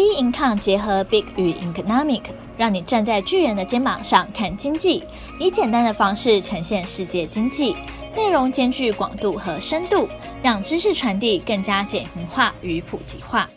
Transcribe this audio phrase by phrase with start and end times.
[0.00, 2.22] B Income 结合 Big 与 Economic，
[2.56, 5.04] 让你站在巨人的肩膀上看经济，
[5.38, 7.76] 以简单的方式呈现世界经济，
[8.16, 10.08] 内容兼具广度和深度，
[10.42, 13.50] 让知识传递更加简明化与普及化。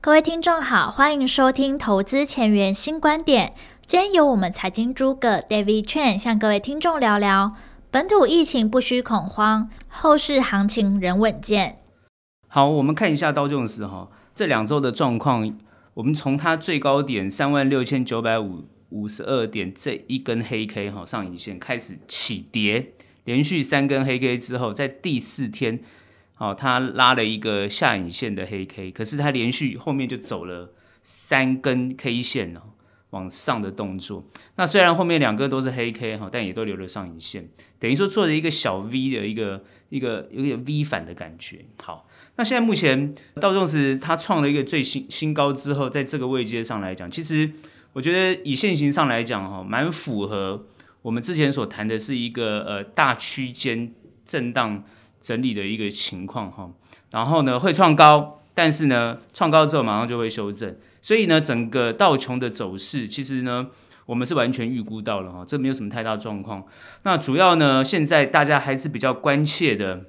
[0.00, 3.52] 各位听众好，欢迎收听投资前沿新观点。
[3.84, 7.52] 今天由我们财经诸葛 David Chen 向各位听众聊聊，
[7.90, 11.76] 本土疫情不需恐慌，后市行情仍稳健。
[12.48, 14.08] 好，我们看一下道琼斯哈。
[14.34, 15.58] 这两周的状况，
[15.94, 22.92] 我们从它最高点三万六千九百五五十二点这一根黑 K 哈上影线开始起跌，
[23.24, 25.80] 连续三根黑 K 之后，在第四天，
[26.36, 32.60] 好，它拉了一个下影线的黑 K，可是它连续后面就走了三根 K 线哦，
[33.10, 34.24] 往上的动作。
[34.56, 41.64] 那虽然后面两个都是黑 K 哈，但也都留了上影线，等于说做了一个小 V 的一个一个有点 V 反的感觉。
[41.82, 42.06] 好。
[42.40, 47.52] 那现在目前道琼斯它创了一个最新新高之后，在这个位阶上来讲，其实
[47.92, 50.64] 我觉得以现行上来讲哈，蛮符合
[51.02, 53.92] 我们之前所谈的是一个呃大区间
[54.24, 54.82] 震荡
[55.20, 56.70] 整理的一个情况哈。
[57.10, 63.66] 然后呢会创高，但是呢创高之后马上就会修正，所以呢整个道琼的走势其实呢
[64.06, 66.64] 我们是完全预估到了哈，这没有什么太大状况。
[67.02, 70.06] 那主要呢现在大家还是比较关切的，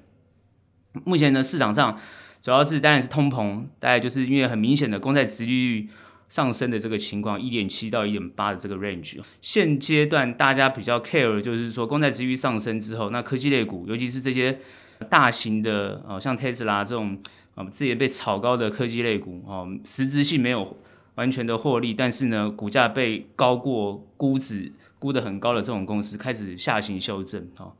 [1.03, 1.99] 目前呢市场上。
[2.41, 5.89] 主要是当然是通膨，大概就是因为很明显的公债殖利率
[6.27, 9.19] 上升的这个情况，一点七到一点八的这个 range。
[9.41, 14.59] 现阶段大家比较 care 就是说，公债殖利率上升之后，那科技类股，尤其是这些
[15.07, 17.15] 大型的，哦，像特斯拉这种，
[17.53, 20.75] 啊，之前被炒高的科技类股，哦，实质性没有
[21.15, 27.73] 完全的获利，但是呢，股价被高过估值估得很高的这种公司开始下行修正，哦。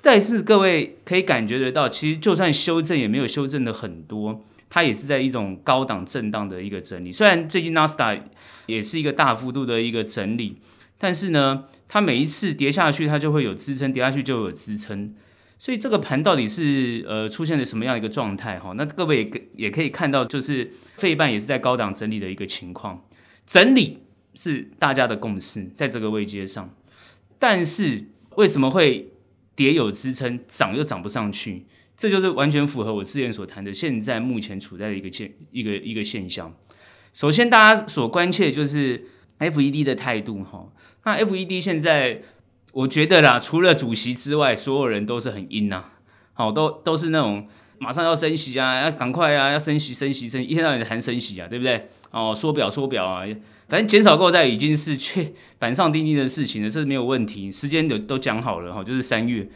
[0.00, 7.10] 但是各位可以感觉得到，其实就算修正也没有修正的很多，它也是在一种高档震荡的一个整理。
[7.12, 8.16] 虽然最近纳斯达
[8.66, 10.56] 也是一个大幅度的一个整理，
[10.98, 15.12] 但是呢，它每一次跌下去，它就会有支撑，跌下去就有支撑。
[15.58, 18.72] 所以这个盘到底是呃出现了什么样一个状态哈？
[18.76, 23.04] 那各位也也可以看到，就是费半也是在高档整理的一个情况，
[23.44, 23.98] 整理
[24.34, 26.72] 是大家的共识，在这个位阶上。
[27.40, 28.04] 但是
[28.36, 29.08] 为什么会？
[29.58, 36.54] 跌有支撑，涨又涨不上去，这就是完全符合我之前所谈的，现在目前处在的一个现一个一个现象。
[37.12, 39.04] 首先，大家所关切的就是
[39.40, 40.68] FED 的态度哈。
[41.02, 42.22] 那 FED 现在，
[42.72, 45.82] 我觉得啦，除了主席之外，所有人都是很阴呐，
[46.34, 47.48] 好，都都是那种
[47.80, 51.88] 马上要升息啊，要赶快啊，要升息升息升息，一天到晚谈升息啊，对不对？
[52.12, 53.26] 哦，缩表缩表啊。
[53.68, 59.48] 反正减少购债已经是确 板上钉钉的事情了，这是没有问题，时间都都讲好了哈，就是三月。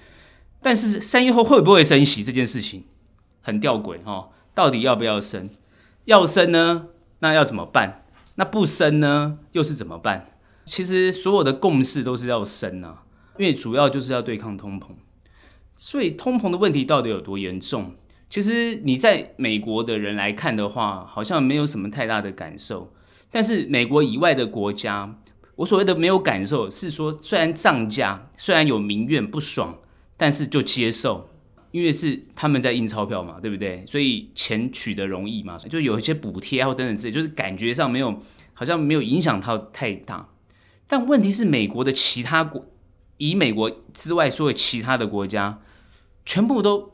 [0.60, 2.84] 但是三月后会不会升息这件事情
[3.40, 5.48] 很吊诡哈，到底要不要升？
[6.04, 6.88] 要升呢，
[7.20, 8.04] 那要怎么办？
[8.36, 10.26] 那不升呢，又是怎么办？
[10.66, 13.04] 其实所有的共识都是要升啊，
[13.38, 14.88] 因为主要就是要对抗通膨。
[15.74, 17.96] 所以通膨的问题到底有多严重？
[18.30, 22.92] 其实你在美国的人来看的话，好像没有什么太大的感受。
[23.32, 25.18] 但是美国以外的国家，
[25.56, 29.78] 我所谓的没有感受，是说虽然涨价，虽然有民怨不爽，
[30.18, 31.30] 但是就接受，
[31.70, 33.82] 因为是他们在印钞票嘛，对不对？
[33.86, 38.18] 所以钱取得容易嘛，就有一些补贴啊或等等之类，就是感觉上没有，
[38.52, 40.28] 好像没有影响到太大。
[40.86, 42.66] 但问题是，美国的其他国，
[43.16, 45.60] 以美国之外所有其他的国家，
[46.26, 46.92] 全部都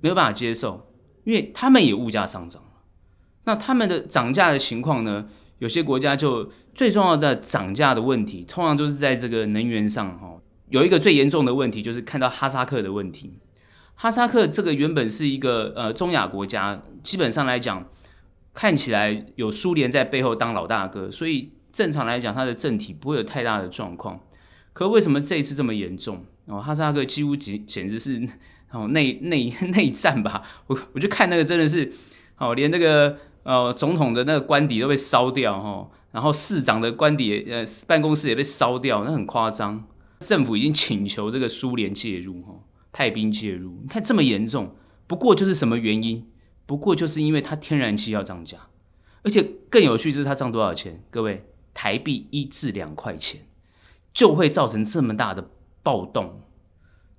[0.00, 0.92] 没有办法接受，
[1.24, 2.62] 因为他们也物价上涨，
[3.44, 5.28] 那他们的涨价的情况呢？
[5.62, 10.36] 有些国家就最重要的涨价的问题，通常都是在这个能源上哈。
[10.70, 13.38] 有一个最严重的问题，就是看到哈萨克的问题。
[13.94, 17.88] 哈萨克这个原本是一个呃中亚国家，基本上来讲，
[18.52, 24.18] 看起来有苏联在背后当老大哥，所以正常来讲，它的政体不会有太大的状况。
[24.72, 26.24] 可为什么这一次这么严重？
[26.46, 28.20] 哦，哈萨克几乎简简直是
[28.72, 30.42] 哦内内内战吧？
[30.66, 31.88] 我我就看那个真的是
[32.38, 33.16] 哦，连那个。
[33.44, 39.84] 呃，总统的那个官邸都被烧掉哈，然后市长的官邸呃办公室也被烧掉，那很夸张。
[40.20, 42.54] 政府已经请求这个苏联介入哈，
[42.92, 43.80] 派兵介入。
[43.82, 44.76] 你看这么严重，
[45.08, 46.28] 不过就是什么原因？
[46.64, 48.68] 不过就是因为它天然气要涨价，
[49.22, 51.02] 而且更有趣是它涨多少钱？
[51.10, 53.40] 各位，台币一至两块钱
[54.14, 55.50] 就会造成这么大的
[55.82, 56.42] 暴动。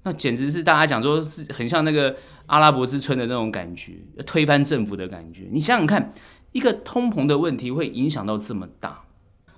[0.04, 2.16] 那简直是大家讲说是很像那个
[2.46, 3.94] 阿拉伯之春的那种感觉，
[4.26, 5.48] 推翻政府的感觉。
[5.52, 6.12] 你想想看，
[6.52, 9.06] 一个通膨的问题会影响到这么大，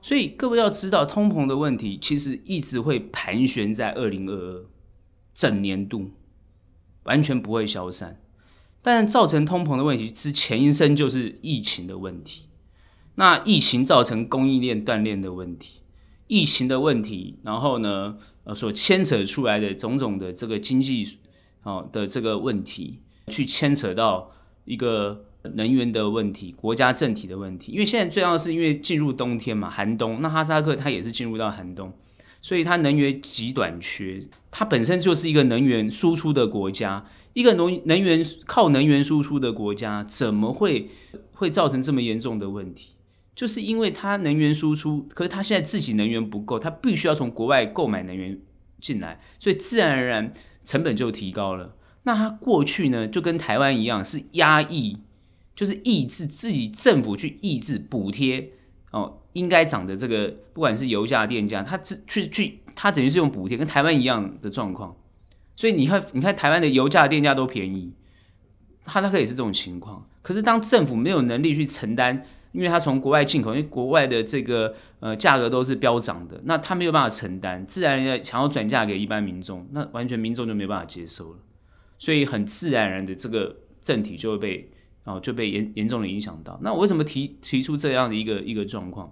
[0.01, 4.65] 所以各位要知道，通膨的问题其实一直会盘旋在二零二二
[5.33, 6.11] 整年度，
[7.03, 8.21] 完全不会消散。
[8.83, 12.43] 但造成通膨的问题之前一生就是疫情的问题，
[13.15, 15.79] 那疫情造成供应链断裂的问题，
[16.27, 21.17] 疫情的问题，然后呢，呃，所牵扯出来的种种的这个经济
[21.63, 24.31] 哦的这个问题，去牵扯到
[24.65, 27.71] 一个能源的问题、国家政体的问题。
[27.71, 31.93] 因为现在最重要是因为进入冬天嘛，寒冬，那哈萨克它也是进入到寒冬，
[32.41, 34.19] 所以它能源极短缺。
[34.49, 40.89] 它本身就是一个能源输出的国家，一个能能源靠能源输出的国家，怎么会
[41.33, 42.94] 会造成这么严重的问题？
[43.35, 48.39] 就是因为它能源输出，可是它现在自己能源不够，它必须要从国外购买能源
[48.79, 50.33] 进来，所以自然而然
[50.63, 51.75] 成本就提高了。
[52.03, 54.99] 那它过去呢，就跟台湾一样，是压抑，
[55.53, 58.51] 就是抑制自己政府去抑制补贴
[58.91, 64.95] 哦，应该涨的这个，不管是油价、电价，它去去去，它等于是用补贴，跟台湾一样的状况。
[65.57, 67.91] 所以你看，你看台湾的油价、电价都便宜，
[68.85, 70.07] 哈萨克也是这种情况。
[70.21, 72.25] 可是当政府没有能力去承担。
[72.55, 81.39] 因为它从国外进口，因为国外的这个呃价格都是飙涨的，那它没有办法承担，自然要想要转嫁给一般民众，那完全民众就没办法接受了，
[81.97, 84.71] 所以很自然而然的这个政体就会被
[85.03, 86.57] 哦就被严严重的影响到。
[86.63, 89.11] 那我为什么提提出这样的一个一个状况？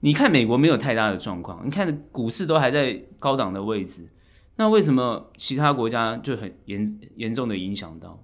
[0.00, 4.08] 你看美国没有太大的状况，你看股市都还在高档的位置，
[4.56, 8.22] 那为什么其他国家就很严严重的影响到？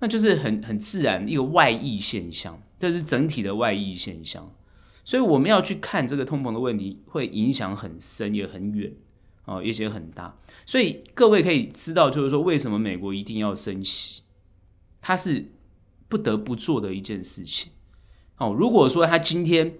[0.00, 2.60] 那就是很很自然一个外溢现象。
[2.80, 4.50] 这是整体的外溢现象，
[5.04, 8.90] 所以我们要去看这个通膨的问题，会影响很深也很远
[9.44, 10.34] 哦，而且很大。
[10.64, 14.22] 所以各位可以知道，就是说为什么美国一定要升息，
[15.02, 15.52] 它是
[16.08, 17.70] 不得不做的一件事情。
[18.38, 19.74] 哦，如果说它今天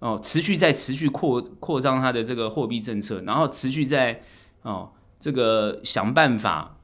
[0.00, 4.22] 哦持续在持续扩扩张它的这个货币政策，然后持续在
[4.60, 6.78] 哦这个想办法，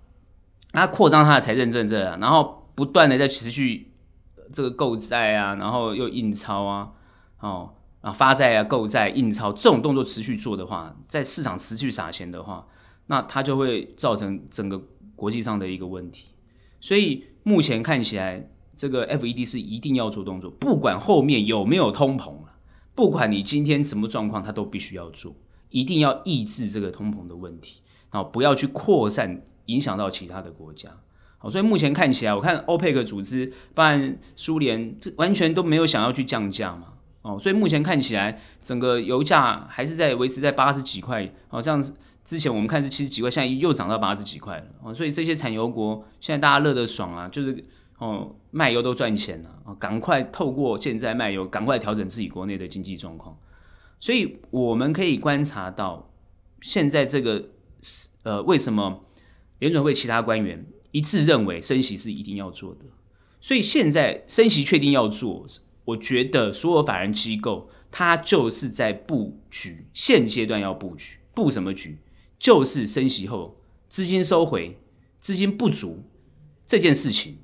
[0.73, 3.93] 它扩张它的财政政策，然后不断的在持续。
[4.53, 6.91] 这个购债啊，然后又印钞啊，
[7.41, 12.67] 哦，啊发债啊，购债、印钞这种动作持续做的话，在市场持续撒钱的话，
[13.06, 14.81] 那它就会造成整个
[15.15, 16.29] 国际上的一个问题。
[16.81, 22.55] 所以目前看起来，这个 FED 是一定要做动作，不管后面有没有通膨了，
[22.95, 25.35] 不管你今天什么状况，它都必须要做，
[25.71, 27.81] 一定要抑制这个通膨的问题，
[28.11, 30.91] 然后不要去扩散，影响到其他的国家。
[31.38, 36.94] 好，所以目前看起来，我看欧佩克组织，办苏联，这完全都没有想要去降价嘛。
[37.23, 41.32] 哦，所以目前看起来，整个油价还是在维持在八十几块。
[41.49, 41.81] 好像
[42.25, 44.64] 之前我们看是七十几块，现在又涨到八十几块了。
[44.82, 47.64] 哦，所以这些产油国现在大家乐得爽啊，就是
[47.99, 53.37] 哦卖油都赚钱了啊，赶快透过现在卖油，赶快调整自己国内的经济状况。
[54.00, 56.11] 所以我们可以观察到，
[56.61, 57.50] 现在这个
[58.23, 59.05] 呃，为什么
[59.58, 60.64] 联准会其他官员，
[60.99, 62.81] 一致认为升息是一定要做的，
[63.41, 65.47] 所以现在升息确定要做，
[65.85, 71.99] 我觉得所有法人机构它就是在布局，现阶段要布局，布什么局？
[72.37, 74.77] 就是升息后资金收回、
[75.21, 76.03] 资金不足
[76.67, 77.39] 这件事情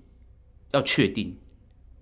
[0.73, 1.37] 要确定，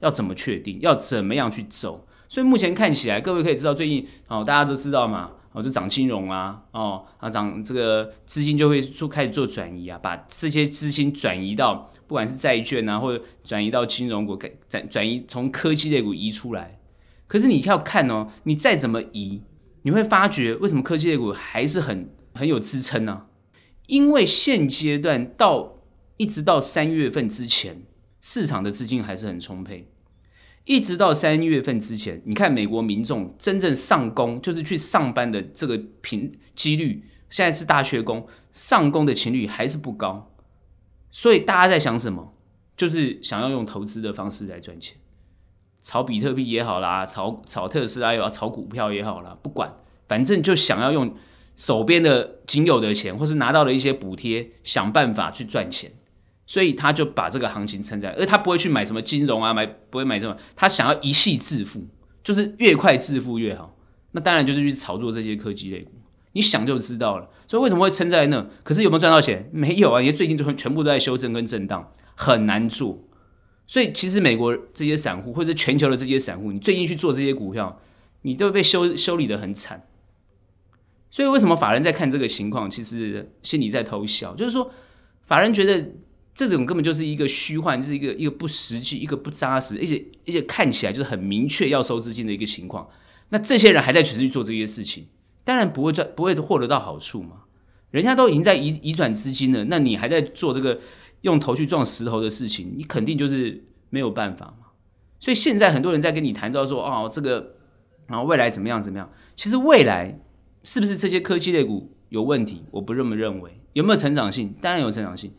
[0.01, 0.81] 要怎么确定？
[0.81, 2.07] 要怎么样去走？
[2.31, 5.33] 所以目前看起来，各位可以知道，最近哦，大家都知道嘛。
[5.53, 14.37] 哦，就涨金融啊，哦，啊涨这个资金就会做开始做转移啊，把这些资金转移到不管是债券啊，或者转移到金融股，
[14.69, 16.79] 转转移从科技类股移出来。
[17.27, 19.43] 可是你要看哦，你再怎么移，
[19.83, 23.27] 你会发觉为什么科技类股还是很很有支撑呢？
[23.87, 25.75] 因为现阶段到
[26.17, 27.83] 一直到三月份之前，
[28.21, 29.92] 市场的资金还是很充沛。
[30.65, 40.31] 一直到三月份之前，你看美国民众真正上工，就是去上班的这个频几率，现在是大缺工，上工的频率还是不高。
[41.11, 42.35] 所以大家在想什么？
[42.75, 44.97] 就是想要用投资的方式来赚钱，
[45.81, 49.75] 炒比特币也好啦，炒炒特斯拉也好，炒股票也好啦，不管，
[50.09, 51.15] 反正就想要用
[51.55, 55.93] 手边的仅有的钱，或是拿到了一些补贴，想办法去赚钱。
[56.53, 61.81] 所以他就把这个行情撑在，而他不会去买什么金融啊，买不会买这种，他想要一系致富，
[62.23, 63.75] 就是越快致富越好。
[64.11, 65.93] 那当然就是去炒作这些科技类股，
[66.33, 67.27] 你想就知道了。
[67.47, 68.47] 所以为什么会撑在那？
[68.65, 69.49] 可是有没有赚到钱？
[69.51, 73.03] 没有啊，因为最近就全部都在修正跟震荡，很难做。
[73.67, 77.81] 所以其实美国这些散户，或者全球的这些散户，你最近去做这些股票，
[78.21, 79.87] 你都被修修理得很惨。
[81.11, 84.71] 所以为什么法人在看这个情况，其实心里在偷笑，就是说
[85.25, 85.93] 法人觉得。
[86.35, 92.89] 这种根本就是一个虚幻，就是一个一个不实际、一个不扎实，而且而且看起来就是很明确要收资金的一个情况。
[93.29, 95.07] 那这些人还在持续做这些事情，
[95.45, 97.43] 当然不会赚，不会获得到好处嘛。
[97.91, 100.81] 人家都已经在移移转资金了，那你还在做这个
[101.21, 104.69] 用头去撞石头的事情，你肯定就是没有办法嘛。
[105.21, 107.57] 所以现在很多人在跟你谈到说，哦，这个
[108.07, 109.11] 然后未来怎么样怎么样？
[109.37, 110.19] 其实未来
[110.65, 112.65] 是不是这些科技类股有问题？
[112.71, 113.61] 我不这么认为。
[113.75, 114.55] 有没有成长性？
[114.61, 115.33] 当然有成长性。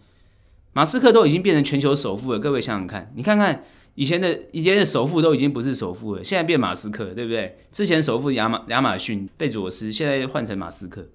[0.73, 3.63] 马斯克都已经变成全球首富了，各位想想看，你看看
[3.93, 7.59] 以前的以前的首富都已经不是首富了，现在变马斯克，对不对？
[7.71, 11.07] 之前首富亚马亚马逊贝佐斯，现在换成马斯克。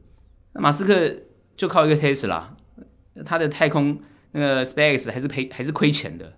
[0.53, 1.13] 那马斯克
[1.57, 2.45] 就靠一个 Tesla，
[3.27, 4.01] 他的太空
[4.31, 6.35] 那个 SpaceX 还是赔还是亏钱的，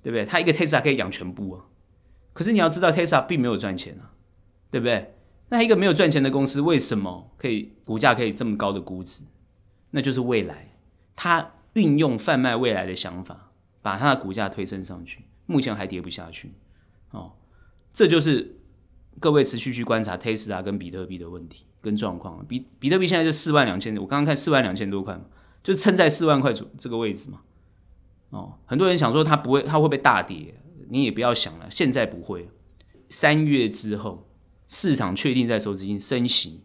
[0.00, 0.24] 对不对？
[0.24, 1.64] 他一个 Tesla 可以养全部啊。
[2.32, 4.14] 可是你要知道，Tesla 并没有赚钱啊，
[4.70, 5.14] 对不对？
[5.48, 9.24] 那一个没有赚钱的公司，为什么可以股价可以这么高的估值？
[9.90, 10.76] 那就是未来，
[11.16, 11.54] 他。
[11.74, 16.52] 运用贩卖未来的想法，把它的股价推升上去，目前还跌不下去。
[17.10, 17.32] 哦，
[17.92, 18.56] 这就是
[19.18, 22.44] 各位持续去观察 Tesla 跟比特币的问题跟状况。
[22.46, 25.24] 比比特币现在就四万两千，我刚刚看四万两千多块嘛，
[25.62, 27.40] 就撑在四万块左这个位置嘛。
[28.30, 30.54] 哦，很多人想说它不会，它会不会大跌？
[30.88, 32.50] 你也不要想了，现在不会。
[33.08, 34.26] 三月之后，
[34.68, 36.62] 市场确定在收资金升息，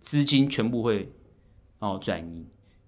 [0.00, 1.12] 资金全部会
[1.78, 2.46] 哦转移。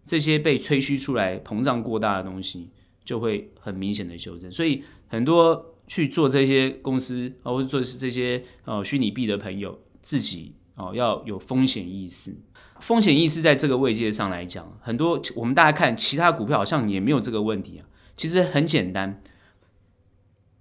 [0.08, 2.70] 这些被吹嘘出来膨胀过大的东西，
[3.04, 4.50] 就会很明显的修正。
[4.50, 12.34] 所以很多去做这些公司，或者做这些呃虚拟币的朋友，自己哦要有风险意识。
[12.80, 17.84] 风险意识在这个位阶上来讲，很多我们大家看其他股票好像也没有这个问题啊。
[18.16, 19.22] 其实很简单，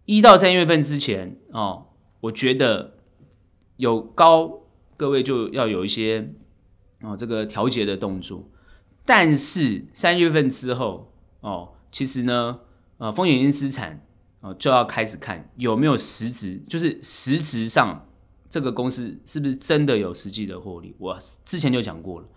[0.04, 1.86] 一到三月份之前哦，
[2.20, 2.98] 我觉得
[3.78, 4.64] 有高，
[4.98, 6.34] 各位就要有一些
[7.02, 8.50] 哦这个调节的动作。
[9.08, 12.60] 但是三月份之后哦，其实呢，
[12.98, 14.06] 呃，风险性资产
[14.42, 18.06] 哦就要开始看有没有实质，就是实质上
[18.50, 20.94] 这个公司是不是真的有实际的获利。
[20.98, 22.28] 我之前就讲过了，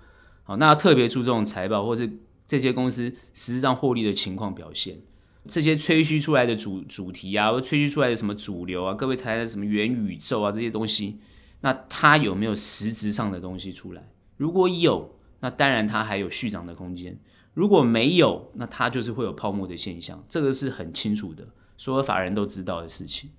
[0.44, 2.08] 好，那特别注重财报或是
[2.46, 5.00] 这些公司实质上获利的情况表现。
[5.48, 11.18] 这些吹嘘出来的主主题啊，或吹嘘出来的什么主流啊，各位谈的什么元宇宙啊这些东西，
[11.62, 14.12] 那它有没有实质上的东西出来？
[14.36, 15.16] 如果有。
[15.40, 17.18] 那当然，它还有续涨的空间。
[17.52, 23.30] 如果没有，那它就是会有泡沫的现象，这个是很清楚的，所有法人都知道的事情。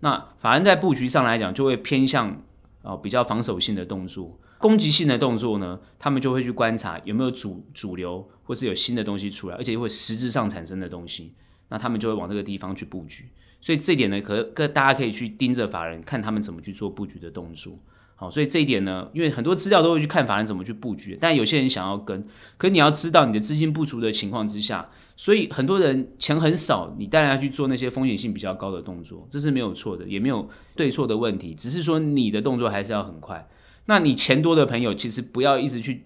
[0.00, 2.42] 那法人在布局上来讲，就会偏向
[2.82, 11.34] 啊比较防守性的动作，攻击性的动作呢，他们就会去观察有没有主主流，或是有新的东西出来，而且会实质上产生的东西，
[11.68, 13.28] 那他们就会往这个地方去布局。
[13.60, 17.78] 所以这点呢，可可大家可以去盯着法人，看他们怎么去做布局的动作。
[18.20, 22.22] 好，所以这一点呢，因为很多资料都会去看法人怎么去布局，但有些人想要跟，
[22.58, 30.46] 可你要知道你的资金不足的情况之下，所以很多人钱很少，你当然要去做那些风险性比较高的动作，这是没有错的，也没有
[30.76, 33.48] 对错的问题，只是说你的动作还是要很快。
[33.86, 36.04] 那你钱多的朋友，其实不要一直去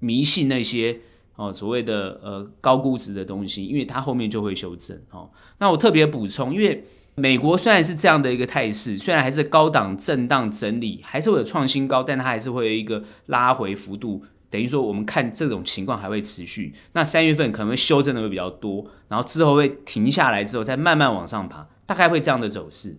[0.00, 0.98] 迷信那些
[1.36, 5.00] 哦所谓的呃高估值的东西，因为它后面就会修正。
[5.12, 6.84] 哦，那我特别补充，因为。
[7.14, 14.24] 美国虽然是这样的一个态势，虽然还是高档震荡整理，还是会有创新高，但它还是会有一个拉回幅度。
[14.48, 16.74] 等于说，我们看这种情况还会持续。
[16.92, 22.96] 那三月份可能会修正的会比较多，然后之后会停下来之后再慢慢往上爬，大概会这样的走势。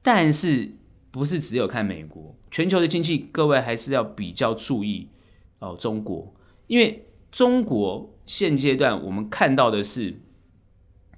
[0.00, 0.72] 但是
[1.10, 5.08] 不是只有看美国，全球的经济，各位还是要比较注意
[5.58, 5.76] 哦。
[5.78, 6.32] 中国，
[6.68, 10.20] 因为中国现阶段我们看到的是，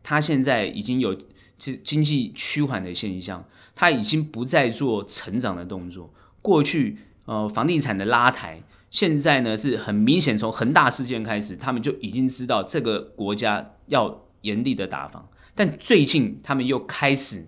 [0.03, 1.15] 它现在已经有。
[1.62, 3.45] 是经济趋缓的现象，
[3.76, 6.12] 它已经不再做成长的动作。
[6.40, 15.28] 过去，呃，房地产的拉抬，现在呢是很明显，从恒大事件开始，他们就已经知道这个国家要严厉的打房。
[15.54, 17.47] 但最近，他们又开始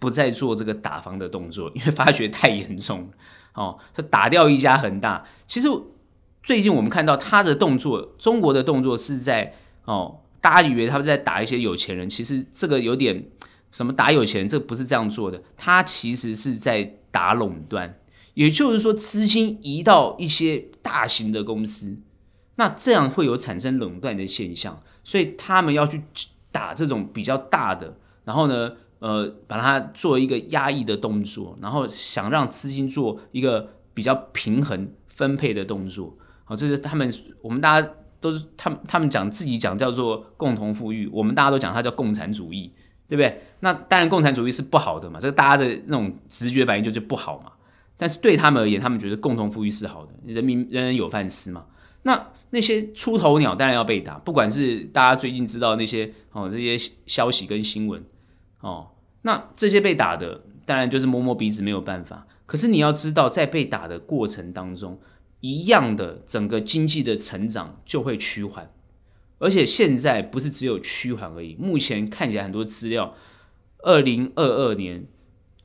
[0.00, 3.08] 不再做这个打房的动作，因为发觉太严重了。
[3.52, 5.24] 哦，他打掉一家恒大。
[5.46, 5.68] 其实
[6.42, 10.22] 最近我们看到他的动作，中国的动作是在哦。
[10.44, 13.30] 大家以为他们在打一些有钱人，其实这个有点
[13.72, 15.42] 什么打有钱人，这不是这样做的。
[15.56, 17.98] 他其实是在打垄断，
[18.34, 21.96] 也就是说资金移到一些大型的公司，
[22.56, 26.02] 那这样会有产生垄断的现象，所以他们要去
[26.52, 27.96] 打这种比较大的，
[28.26, 36.14] 然后呢，呃，把它做一个压抑的动作，然后想让资金做一个比较平衡分配的动作。
[36.44, 37.10] 好，这是他们
[37.40, 37.88] 我们大家。
[38.24, 42.72] 都是他们，他们讲自己讲叫做共同富裕，我们大家都讲它叫共产主义，
[43.06, 43.42] 对不对？
[43.60, 47.52] 那当然共产主义是不好的嘛，这个大家的那种直觉反应就是不好嘛。
[47.98, 51.66] 但是对他们而言，他们觉得共同富裕是好的，人民人人有饭吃嘛。
[52.04, 58.02] 那那些出头鸟当然要被打，不管是大家最近知道那些哦这些消息跟新闻
[58.60, 58.88] 哦，
[59.20, 62.26] 那这些被打的当然就是摸摸鼻子没有办法。
[62.46, 64.98] 可是你要知道，在被打的过程当中。
[65.46, 68.72] 一样的，整个经济的成长就会趋缓，
[69.36, 71.54] 而且现在不是只有趋缓而已。
[71.56, 73.14] 目前看起来很多资料，
[73.80, 75.06] 二零二二年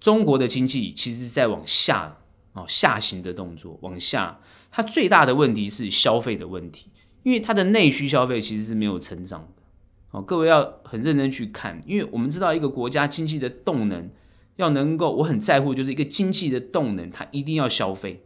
[0.01, 2.17] 中国的经济其实是在往下
[2.51, 6.87] 哦下行的动作往下，它最大的问题是消费的问题，
[7.23, 9.63] 因为它的内需消费其实是没有成长的。
[10.11, 14.09] 哦，各位要很认真去看，因为我们知道一个国家经济的动能
[14.57, 18.25] 要能够，我很在乎就是一个经济的动能，它一定要消费。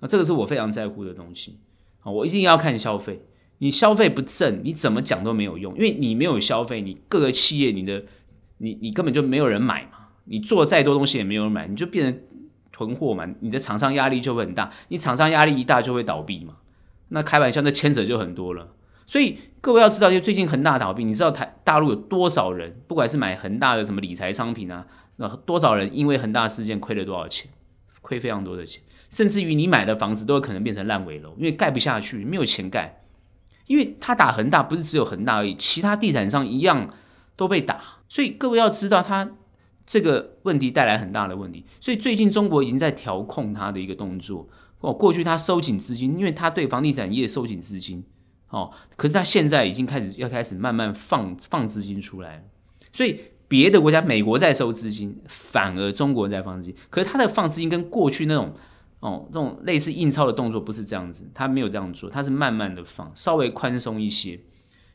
[0.00, 1.58] 那，这个是我非常在乎的东西。
[2.00, 3.26] 啊，我一定要看消费。
[3.58, 8.04] 你消费不振，你怎么讲都没有用，因为你没有消费，你各个企业，你的
[8.58, 10.08] 你你根本就没有人买嘛。
[10.24, 12.20] 你做再多东西也没有人买，你就变成
[12.70, 13.26] 囤货嘛。
[13.40, 16.54] 你的厂商压力就会很大，你厂商压力一大就会倒闭嘛。
[17.08, 18.74] 那开玩笑，那牵扯就很多了。
[19.06, 24.84] 所以各位要知道，就最近恒大倒闭，你知道台大陆有多少人，不管是买恒大的什么理财商品啊，
[25.16, 27.50] 那多少人因为恒大事件亏了多少钱，
[28.02, 33.02] 亏非常多的钱，甚至于你买的房子都有可能变成烂尾楼，因为盖不下去，没有钱盖。
[33.66, 36.94] 因为他打恒大不是只有恒大而已，其他地产商一样
[37.34, 37.80] 都被打。
[38.08, 39.32] 所以各位要知道，他
[39.84, 41.64] 这个问题带来很大的问题。
[41.80, 44.48] 所以最近中国已经在调控他的一个动作。
[44.80, 48.04] 哦，过去他收紧资金，因为他对房地产业收紧资金。
[48.50, 52.44] 哦，可是他现在已经开始要开始慢慢放放资金出来，
[52.92, 56.76] 所以别的国家，美国在收资金，反而中国在放资金。
[56.88, 58.54] 可是他的放资金跟过去那种
[59.00, 64.32] 哦这种类似印钞的动作不是这样子，他没有这样做，他是慢慢的放，稍微宽松一些，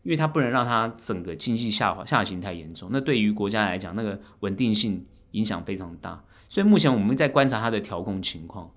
[0.04, 6.24] 因为他不能让他整个经济下滑下行太严重，那对于国家来讲，那个稳定性影响非常大。
[6.50, 8.70] 所以目前我们在观察它的调控情况。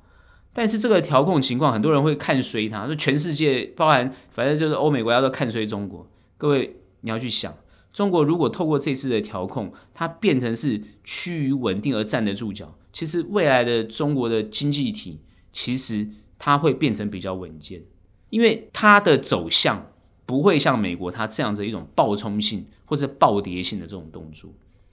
[0.57, 6.09] 但是这个调控情况，很多人会看衰它，说全世界包含反正就是欧美国家都看衰中国。
[6.39, 7.53] 各位你要去想，
[7.93, 15.21] 中国如果透过这次的调控，它变成是趋于稳定而站得住脚，其实未来的中国的经济体
[15.53, 16.09] 其实
[16.39, 17.83] 它会变成比较稳健，
[18.31, 19.93] 因为它的走向
[20.25, 24.51] 不会像美国它这样子一种暴冲性或是暴跌性的这种动作，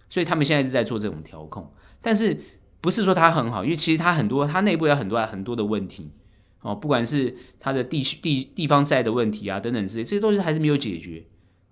[0.10, 2.38] 所以他们现在是在做这种调控，但是。
[2.84, 6.10] 不是说它很好，因为其实它很多，它内部有很多很多的问题
[6.62, 11.24] 哦，不管是它的地区地地方债的问题啊等等之类，这些东西还是没有解决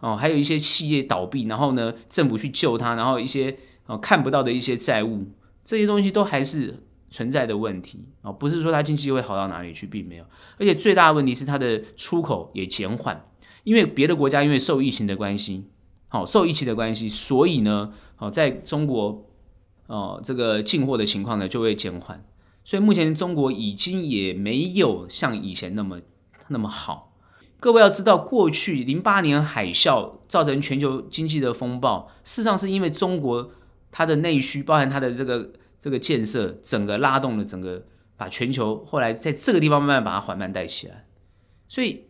[0.01, 0.15] 哦。
[0.15, 5.25] 还有一些企业倒闭，然后呢，政府去救它，然后一些哦看不到的一些债务，
[5.69, 8.33] 这些东西都还是存在的问题哦。
[8.33, 10.25] 不是说它经济会好到哪里去，并没有。
[10.57, 13.23] 而且最大的问题是它的出口也减缓，
[13.63, 15.65] 因为别的国家因为受疫情的关系，
[16.07, 19.25] 好受疫情的关系，所以呢，好在中国。
[19.85, 22.23] 哦，这个进货的情况呢就会减缓，
[22.63, 25.99] 所以目前中国已经也没有像以前那么
[26.49, 27.15] 那么好。
[27.59, 33.49] 各位要知道，过去零八年海啸造成全球经济的风暴，事实上是因为中国
[33.91, 37.85] 它的内需，包含它的这个这个建设，整个拉动了整个
[38.17, 41.05] 把全球后来在这个地方慢慢把它缓慢带起来。
[41.67, 42.05] 所以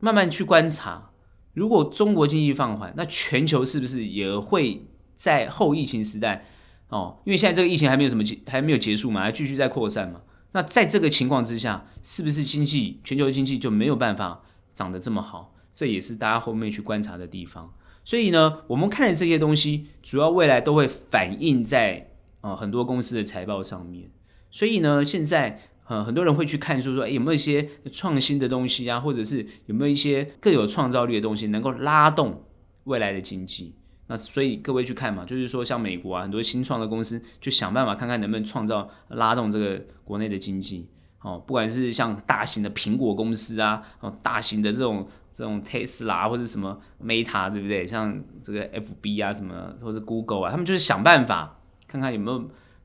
[0.00, 1.10] 慢慢去观察，
[1.52, 6.46] 如果中国经济放缓，那全球是不是也会在后疫情时代？
[6.88, 10.22] 哦，因为现在这个疫情还没有什么结，还没有结束嘛，还继续在扩散嘛。
[10.52, 15.52] 那在这个情况之下，是不是经济全球经济就没有办法长得这么好？
[15.74, 17.74] 这也是大家后面去观察的地方。
[18.04, 24.10] 所以呢，我们看的这些东西，主要未来都会反映在啊、很多公司的财报上面。
[24.50, 32.44] 所以呢，现在呃很多人会去看说说，有没有一些创新的东西啊，或者是有没有一些更有创造力的东西，能够拉动
[32.84, 33.74] 未来的经济。
[34.08, 40.88] 那所以各位去看嘛，就是说像美国啊，很多新创的公司就想办法看看能不能创造拉动这个国内的经济
[41.22, 47.84] 哦，不管是像大型的苹果公司啊，哦，大型的这种这种 Tesla 或者什么 Meta 对不对？
[47.84, 52.38] 像这个 FB 啊什么，或者 Google 啊，他们就是想办法看看有没有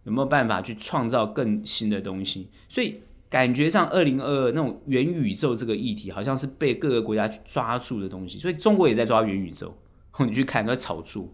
[0.03, 2.49] 有没有办法去创造更新的东西。
[2.69, 8.37] 所以感觉上二零二二那种元宇宙这个议题，好像是被各个国家去抓住的东西。
[8.37, 9.77] 所以中国也在抓元宇宙。
[10.27, 11.27] 你去看，都在炒作。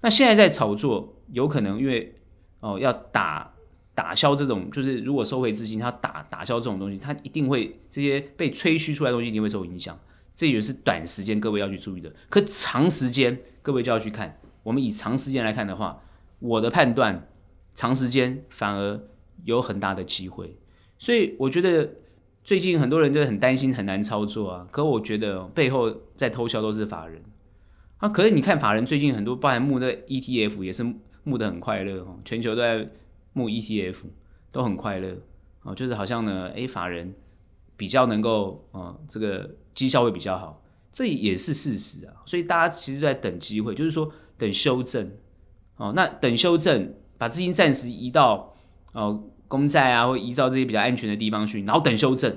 [0.00, 2.14] 那现在在炒作，有可能因为
[2.58, 3.54] 哦要打
[3.94, 9.96] 打消这种，就是如果收回资金，它打打消这种东西，它一定会这些被吹嘘出来的东西一定会受影响。
[10.34, 12.12] 这也是短时间各位要去注意的。
[12.28, 14.36] 可长时间各位就要去看。
[14.64, 16.02] 我们以长时间来看的话，
[16.44, 17.26] 我的判断，
[17.72, 19.00] 长时间反而
[19.44, 20.58] 有很大的机会。
[20.98, 21.90] 所以我觉得
[22.42, 24.68] 最近很多人就很担心很难操作啊。
[24.70, 27.22] 可我觉得背后在偷笑都是法人。
[27.96, 30.84] 啊，可是你看法人最近很多，包含募的 ETF 也是
[31.22, 32.90] 募的很快乐哦，全球都在
[33.32, 33.96] 募 ETF，
[34.52, 35.16] 都很快乐
[35.62, 37.14] 哦，就是好像呢，诶，法人
[37.76, 45.10] 比较能够啊，这个绩效会比较好，这也是事实啊，所以大家其实都在等机会，就是说等修正
[45.76, 48.54] 哦，那等修正，把资金暂时移到
[48.92, 52.36] 哦公债啊，或移到这些比较安全的地方去，然后等修正，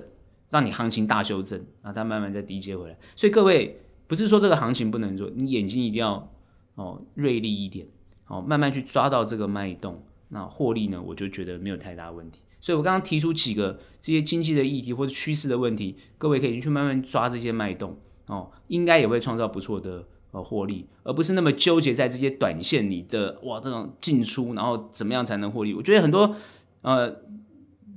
[0.49, 3.81] 让你行情大修正，然后它慢慢再低接回来，所以各位。
[4.09, 6.31] 不是说这个行情不能做，你眼睛一定要
[6.75, 7.85] 哦锐利一点，
[8.27, 12.39] 哦慢慢去抓到这个脉动，那获利呢，我就觉得没有太大问题。
[12.61, 17.97] 所以我刚刚提出几个这些经济的议题或者趋势的问题，各位可以去慢慢抓这些脉动
[18.27, 20.05] 哦，应该也会创造不错的
[20.43, 25.73] 获利，而不是那么纠结在这些短线里的哇这种进出，然后怎么样才能获利？
[25.73, 26.35] 我觉得很多
[26.81, 27.15] 呃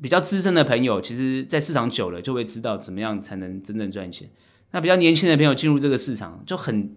[0.02, 4.28] 比较资深的朋友，其实在市场久了就会知道怎么样才能真正赚钱。
[4.72, 6.96] 那比较年轻的朋友进入这个市场就很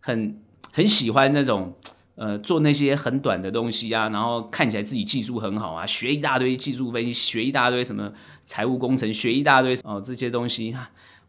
[0.00, 0.40] 很
[0.72, 1.74] 很喜欢那种。
[2.14, 8.12] 呃，做那些很短的东西啊，然后看起来自己技术很好啊，学一大堆技术分析，学一大堆什么
[8.44, 10.76] 财务工程，学一大堆哦这些东西。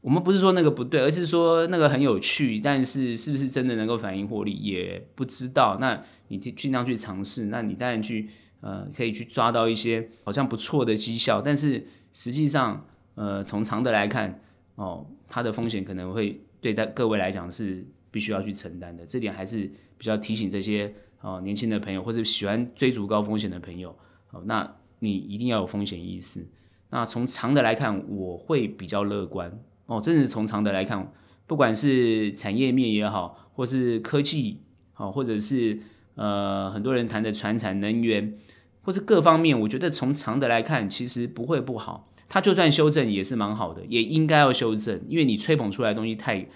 [0.04, 5.78] 我们不是说那个不对，而是说那个很有趣，但是是不是真的能够反映获利也不知道。
[5.80, 8.30] 那你尽量去尝试，那你当然去
[8.62, 12.86] 呃可以去抓到一些好像不错的绩效，但是实际上
[13.16, 14.39] 呃从长的来看
[14.76, 19.72] 哦，它的风险可能会对待各位来讲是必须要去承担的，这点还是。
[19.96, 23.96] 比较提醒这些哦年轻的朋友，或者喜欢追逐高风险的朋友，
[24.32, 26.46] 哦，那你一定要有风险意识。
[26.89, 30.02] 那从长的来看，我会比较乐观哦。
[30.02, 31.12] 真的从长的来看，
[31.48, 34.62] 不管是产业面也好，或是科技，
[34.93, 35.80] 好，或者是
[36.15, 38.36] 呃很多人谈的传产能源，
[38.82, 42.10] 或是各方面，我觉得从长的来看，其实不会不好。
[42.30, 46.48] 它就算修正也是蛮好的，也应该要修正，因为你吹捧出来的东西太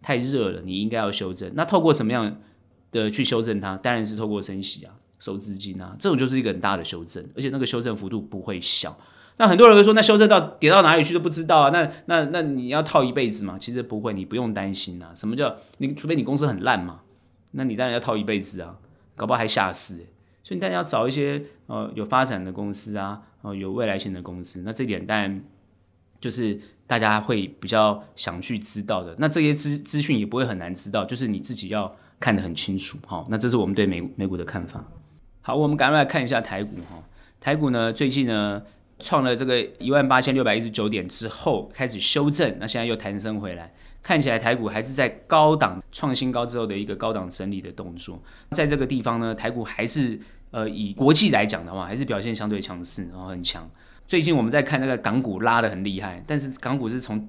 [0.00, 1.50] 太热了，你应该要修正。
[1.56, 2.40] 那透过什么样
[2.92, 8.96] 的去修正它，当然是透过升息啊、收资金啊，这种就是一个很大的修正，而且那个修正幅度不会小。
[9.36, 11.70] 那很多人会说，那修正到跌到哪里去都不知道啊？
[11.70, 13.58] 那那那你要套一辈子嘛？
[13.58, 15.12] 其实不会，你不用担心啊。
[15.14, 15.94] 什么叫你？
[15.94, 17.00] 除非你公司很烂嘛，
[17.52, 18.76] 那你当然要套一辈子啊，
[19.16, 19.96] 搞不好还下市。
[20.42, 24.62] 所以你当然要找一些呃有发展的公司啊，呃有未来性的公司。
[24.64, 25.42] 那这点当然
[26.20, 29.14] 就是大家会比较想去知道的。
[29.18, 31.94] 那这些资资讯也不会很难知道，就是你自己要。
[32.20, 34.82] 看得很清楚，好，那这是我们对美美股的看法。
[35.42, 37.02] 好，我们赶快来看一下台股哈。
[37.38, 38.62] 台股呢，最近呢
[39.00, 48.22] 创了这个一万八千六百一十九点之后开始修正，那现在又弹升回来，看起来台股还是在高档创新高之后的一个高档整理的动作。
[48.52, 50.18] 在这个地方呢，台股还是
[50.50, 53.68] 呃以国际来讲的话，还是表现相对强势，然后很强。
[54.06, 57.28] 最近我们在看那个港股拉得很厉害，但是港股是从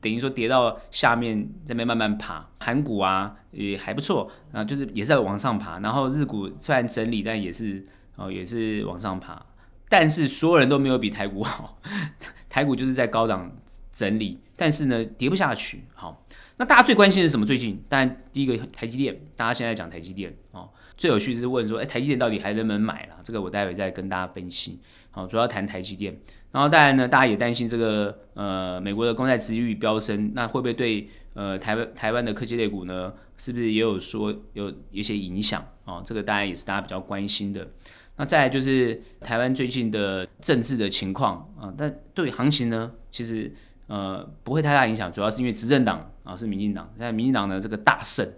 [0.00, 5.78] 等于说跌到下面这边慢慢爬，韩股啊也还不错啊，就是也是在往上爬。
[5.78, 9.40] 然后日股虽然整理，但也是哦也是往上爬。
[9.88, 11.80] 但是所有人都没有比台股好，
[12.48, 13.56] 台股就是在高档
[13.92, 15.84] 整理，但是呢跌不下去。
[15.94, 17.46] 好，那大家最关心的是什么？
[17.46, 23.16] 最近当然第一个台积电，大家现在讲台积电哦，最有趣是问说，哎，台积电到底还能不能买了？
[23.22, 24.80] 这个我待会再跟大家分析。
[25.10, 26.18] 好，主要谈台积电。
[26.50, 36.00] 然后当然呢，大家也担心这个呃美国的公债殖利率飙升，那会不会对呃台湾台湾的科技类股呢，是不是也有说有一些影响、哦？
[36.06, 37.68] 这个当然也是大家比较关心的。
[38.16, 43.52] 那再来就是台湾最近的政治的情况啊，但对行情呢，其实
[43.86, 48.28] 呃不会太大影响，主要是因为执政党啊是民进党，现在民进党的这个大胜，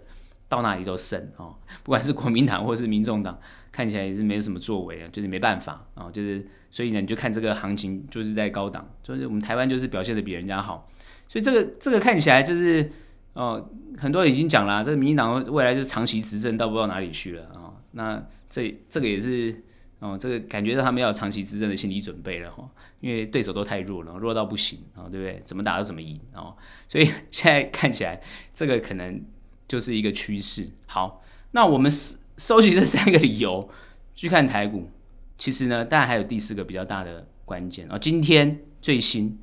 [0.49, 3.39] 到哪里都胜啊、不管是国民党 或是民众党。
[3.69, 10.89] 看起来也是没什么作为啊，就是没办法啊，就是所以呢，你就看这个行情就是在高档，就是我们台湾就是表现的比人家好，
[11.27, 12.89] 所以这个这个看起来就是
[13.33, 19.55] 哦，很多人已经讲了，这民进党未来就是长期执政到不知道哪里去了啊，那这这个也是
[19.99, 25.41] 哦，这个感觉到他们要有长期执政的心理准备了哈，因为对手都太弱了，弱到不行啊，对不对？
[25.43, 26.55] 怎么打都怎么赢哦，
[26.87, 28.21] 所以 现在看起来
[28.53, 29.23] 这个可能
[29.67, 30.69] 就是一个趋势。
[30.85, 32.15] 好，那我们是。
[32.37, 33.67] 收集这三个理由
[34.13, 34.91] 去看台股，
[35.39, 37.97] 其实呢，当然还有第四个比较大的关键哦。
[37.97, 39.39] 今天最新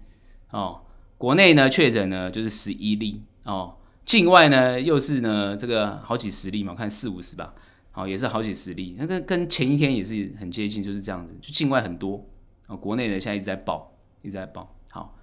[0.50, 0.82] 哦，
[1.18, 7.52] 国内呢确诊呢就是十一例哦，境外呢又是呢这个好几十例嘛，我看四五十吧，
[7.94, 12.28] 哦也是好几十例，那跟跟前一天也是很接近，就是这样子，就境外很多
[12.66, 14.76] 哦，国内呢现在一直在爆，一直在爆。
[14.90, 15.16] 好，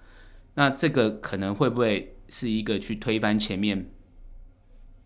[0.54, 3.90] 那这个可能会不会是一个去推翻前面？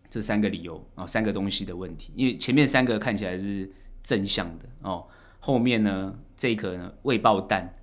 [0.09, 3.69] 这三个理由啊，三个东西的问题，因为前面三个看起来是
[4.01, 5.05] 正向的哦，
[5.39, 7.75] 后面呢这一颗呢未爆弹，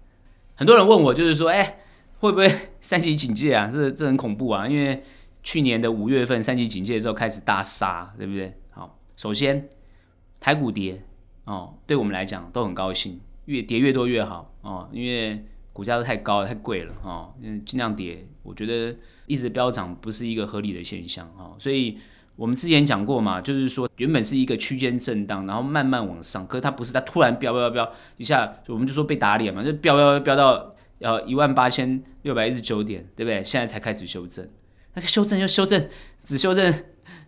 [0.54, 1.80] 很多人问我就是说，哎，
[2.20, 3.70] 会不会 三级警戒啊？
[3.70, 5.02] 这这很恐怖啊，因为
[5.42, 8.56] 去年的五月份三级警戒之后开始大杀，对不对？
[8.70, 9.68] 好，首先
[10.44, 11.02] 台股跌
[11.44, 21.98] 哦，对我们来讲都很高兴，越跌越多越好哦，因为股价都太高了，太贵了哦，嗯，尽量跌，我觉得一直飙涨不是一个合理的现象哦，所以。
[22.36, 33.44] 我们之前讲过嘛，就是说原本是一个区间震荡，然后慢慢往上，可是它不是，它突然飙飙飙一下，我们就说被打脸嘛，就飙飙飙到呃一万八千六百一十九点，对不对？
[33.44, 34.44] 现在才开始修正，
[34.94, 35.88] 那个修正又修正，
[36.24, 36.74] 只修正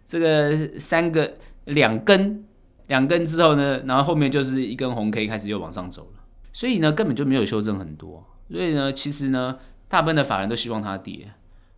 [0.08, 2.44] 这个三个两根
[2.88, 6.22] 两根之后呢，然后后面就是一根红 K 开始又往上走了，
[6.52, 8.24] 所以呢，根本就没有修正很多。
[8.50, 11.30] 所以呢，其实呢，大部分的法人都希望它跌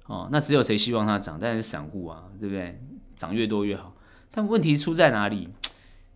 [0.07, 0.29] 哦。
[0.31, 1.39] 那只有谁希望它涨？
[1.39, 2.81] 当然是散户啊，对不对？
[3.17, 3.95] 涨越多越好。
[4.31, 5.49] 但问题出在哪里？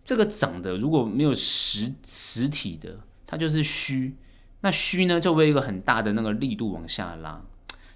[0.03, 4.15] 这个涨的如果没有实实体的，它就是虚。
[4.61, 7.41] 那虚呢，就会一个很大的那个力度往下拉。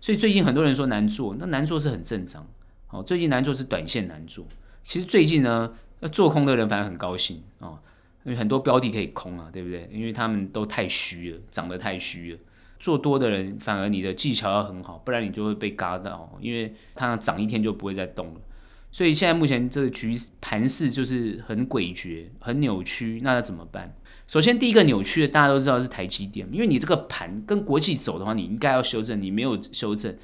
[0.02, 2.48] 所以最近很多人说难做，那难做是很正常。
[2.90, 4.46] 哦，最近难做是短线难做。
[4.86, 7.80] 其实最近呢，那做空的人反而很高兴哦，
[8.24, 9.90] 因为很多标的可以空啊，对不对？
[9.92, 12.40] 因为他们都太虚了，涨得太虚了。
[12.80, 18.42] 做多的人反而你的技巧要很好，不然你就会被嘎到，因为它涨一天就不会再动了。
[18.92, 23.96] 所以现在目前这个局盘势就是很诡谲、很扭曲，那要怎么办？
[24.28, 30.16] 首先第一个扭曲的大家都知道是台积电，因为你这个盘跟国际走的话，你应该要修正，你没有修正。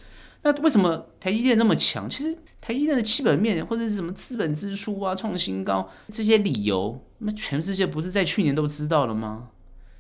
[0.44, 2.10] 那为什么台积电那么强？
[2.10, 9.50] 其实台积电的基本面或者是什么资本支出啊、创新高这些理由，那全世界不是在去年都知道了吗？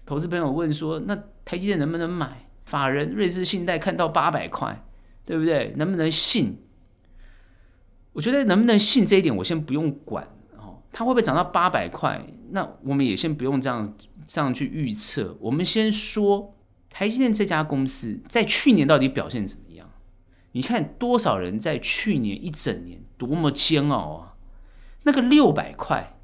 [0.06, 2.50] 投资朋友问说，那台积电能不能买？
[2.66, 4.86] 法人瑞士信贷看到八百块，
[5.26, 5.74] 对不对？
[5.78, 6.58] 能不能信？
[8.14, 10.28] 我觉得能不能信这一点，我先不用管
[10.58, 10.82] 哦。
[10.92, 12.26] 它会不会涨到八百块？
[12.52, 13.96] 那我们也先不用这样
[14.28, 15.38] 这样去预测。
[15.40, 16.54] 我们先说
[16.90, 19.63] 台积电这家公司在去年到底表现怎么？
[20.54, 24.34] 你看多少人在去年一整年多么煎熬啊！
[25.04, 26.16] 那个六百块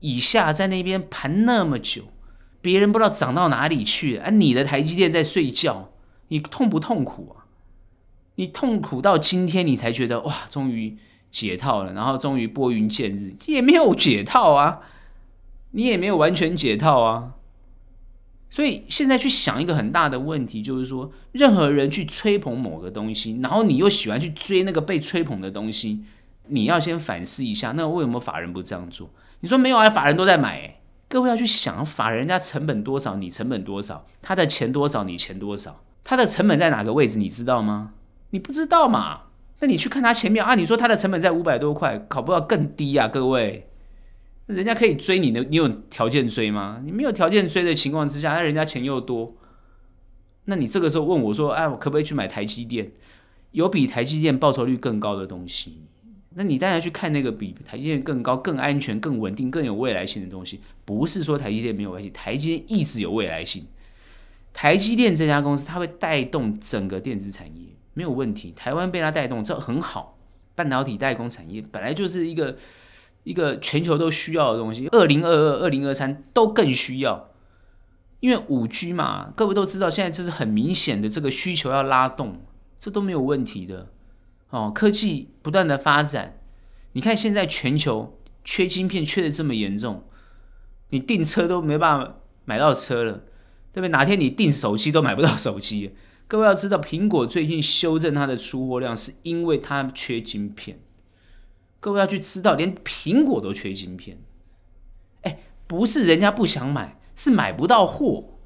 [0.00, 2.04] 以下在那边盘那么久，
[2.60, 4.30] 别人不知道涨到哪里去啊！
[4.30, 5.90] 你的台积电在睡觉，
[6.28, 7.46] 你痛不痛苦啊？
[8.36, 10.96] 你痛苦到今天，你才觉得哇，终于
[11.30, 14.80] 解套了，然后终于拨云见日，也没有解套啊！
[15.72, 17.34] 你也没有完全解套啊，
[18.50, 26.02] 所以现在去想一个很大的问题，就是说，任何人去吹捧某个东西，然后你又喜欢去追那个被吹捧的东西，
[26.46, 29.10] 你要先反思一下，那为什么法人不这样做？
[29.40, 37.92] 你说没有啊，法人都在买，欸，各位要去想，法人家成本多少，你成本多少，他的钱多少，你钱多少，他的成本在哪个位置，你知道吗？
[38.30, 39.24] 你不知道嘛？
[39.60, 43.67] 那你去看他前面啊，你说他的成本在五百多块，考不到更低啊，各位。
[44.48, 46.80] 人家可以追你的，你有条件追吗？
[46.82, 49.36] 你没有条件追的情况之下，那人家钱又多，
[50.46, 52.90] 那你这个时候问我说：“哎，我可不可以去买台积电？
[53.50, 55.82] 有比台积电报酬率更高的东西？”
[56.34, 60.60] 那你当然去看那个比台积电更高、更安全、更稳定、更有未来性的东西。
[60.86, 63.66] 不是说台积电没有关系，台积电一直有未来性。
[64.54, 68.52] 台积电这家公司，它会带动整个电子产业，没有问题。
[68.56, 70.18] 台湾被它带动，这很好。
[70.54, 72.56] 半导体代工产业本来就是一个。
[73.24, 77.30] 一个全球都需要的东西，二零二二、二零二三都更需要，
[78.20, 82.40] 因为五 G 嘛，各位都知道，现在这是很明显的这个需求要拉动，
[82.78, 83.88] 这都没有问题的
[84.50, 84.72] 哦。
[84.74, 86.40] 科技不断的发展，
[86.92, 90.04] 你看现在全球缺晶片缺的这么严重，
[90.90, 93.12] 你订车都没办法买到车了，
[93.72, 93.88] 对不对？
[93.88, 95.94] 哪天你订手机都买不到手机。
[96.26, 100.78] 各位要知道，苹果最近修正它的出货量，是因为它缺晶片。
[101.80, 104.18] 各位要去知道，连苹果都缺晶片，
[105.22, 108.38] 哎，不是人家不想买，是买不到货。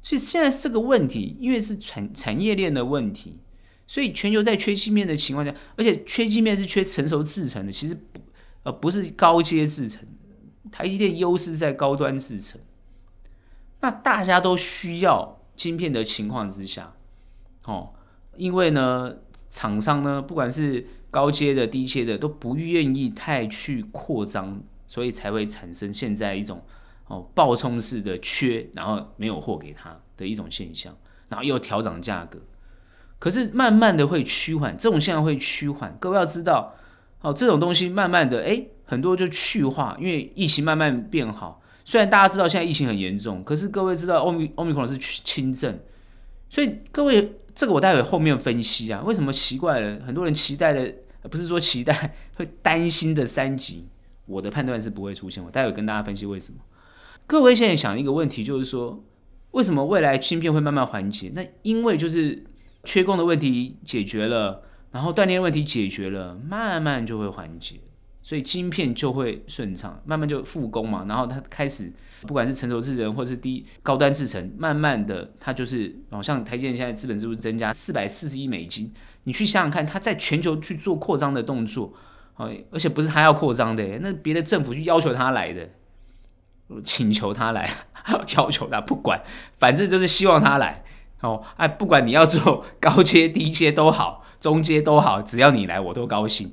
[0.00, 3.40] 所以现在这个问题，因为是产产业链的问题，
[3.86, 8.20] 所以全球在缺晶片的情况下，而且缺晶片是缺成熟制程的，其实不
[8.62, 10.06] 呃不是高阶制程。
[10.70, 12.60] 台积电优势在高端制程，
[13.80, 16.94] 那大家都需要晶片的情况之下，
[17.64, 17.94] 哦，
[18.36, 19.16] 因为呢，
[19.48, 26.62] 厂商呢，不管是高阶的、低阶的都不愿意太去扩张，所以才会产生现在一种
[27.06, 30.94] 哦暴冲式的缺，然后没有货给他的一种现象，
[31.28, 32.38] 然后又调涨价格。
[33.18, 35.96] 可是慢慢的会趋缓，这种现象会趋缓。
[35.98, 36.74] 各位要知道，
[37.22, 41.62] 哦这种东西慢慢的哎很多就去化，因为疫情慢慢变好。
[41.84, 45.80] 虽然大家知道现在疫情很严重，可是各位知道欧米欧米克是轻症，
[46.50, 47.34] 所以各位。
[47.58, 49.98] 这个我待会后面分析啊，为什么奇怪了？
[50.06, 50.94] 很多人期待的
[51.28, 53.88] 不是说期待， 会担心的三级，
[54.26, 55.42] 我的判断是不会出现。
[55.42, 56.60] 我待会跟大家分析为什么。
[57.26, 59.02] 各位现在想一个问题，就是说，
[59.50, 61.32] 为什么未来芯片会慢慢缓解？
[61.34, 62.44] 那因为就是
[62.84, 67.80] 缺工的问题解决了，然后断链问题解决了，慢慢就会缓解。
[68.20, 71.90] 所以晶片就会顺畅，慢慢就复工嘛，然后它开始，
[72.22, 78.92] 不管是成熟制程或是低高端制程，慢慢的它就是，哦，像台积电现在资本支出增加四百四十亿美金，
[79.24, 81.94] 你去想想看，它在全球去做扩张的动作，
[82.36, 85.70] 哦，而且不是他要扩张的，那别的政府去要求他来的，
[86.84, 87.70] 请求他来，
[88.36, 89.22] 要求他不管，
[89.56, 90.84] 反正就是希望他来，
[91.20, 96.52] 哦，哎，不管你要做高阶、低阶都好，中阶都好，只要你来，我都高兴，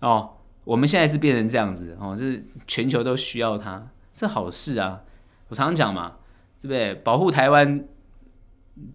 [0.00, 0.31] 哦。
[0.64, 5.00] 我们现在是变成这样子哦，就是全球都需要它，这好事啊！
[5.48, 6.16] 我常常讲嘛，
[6.60, 6.94] 对不对？
[6.94, 7.84] 保护台湾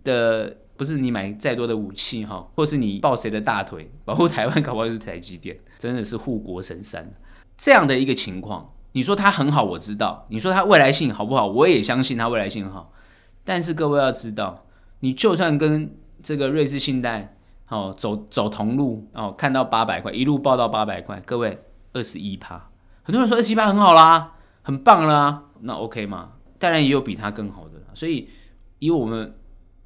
[0.03, 7.13] 的不是你买再多的武器哈，或是你抱谁的大腿，保护台湾搞不好就是台积电，真的是护国神山。
[7.57, 12.93] 这样的一个情况，你说它很好，我知道；你说它未来性好不好，我也相信它未来性好。
[13.43, 14.65] 但是各位要知道，
[14.99, 17.36] 你就算跟这个瑞士信贷
[17.69, 21.59] 哦走走同路哦，看到八百块一路报到八百块，各位
[21.93, 22.69] 二十一趴，
[23.03, 26.33] 很多人说二十一趴很好啦，很棒啦，那 OK 吗？
[26.59, 28.29] 当然也有比它更好的，所以
[28.79, 29.35] 以我们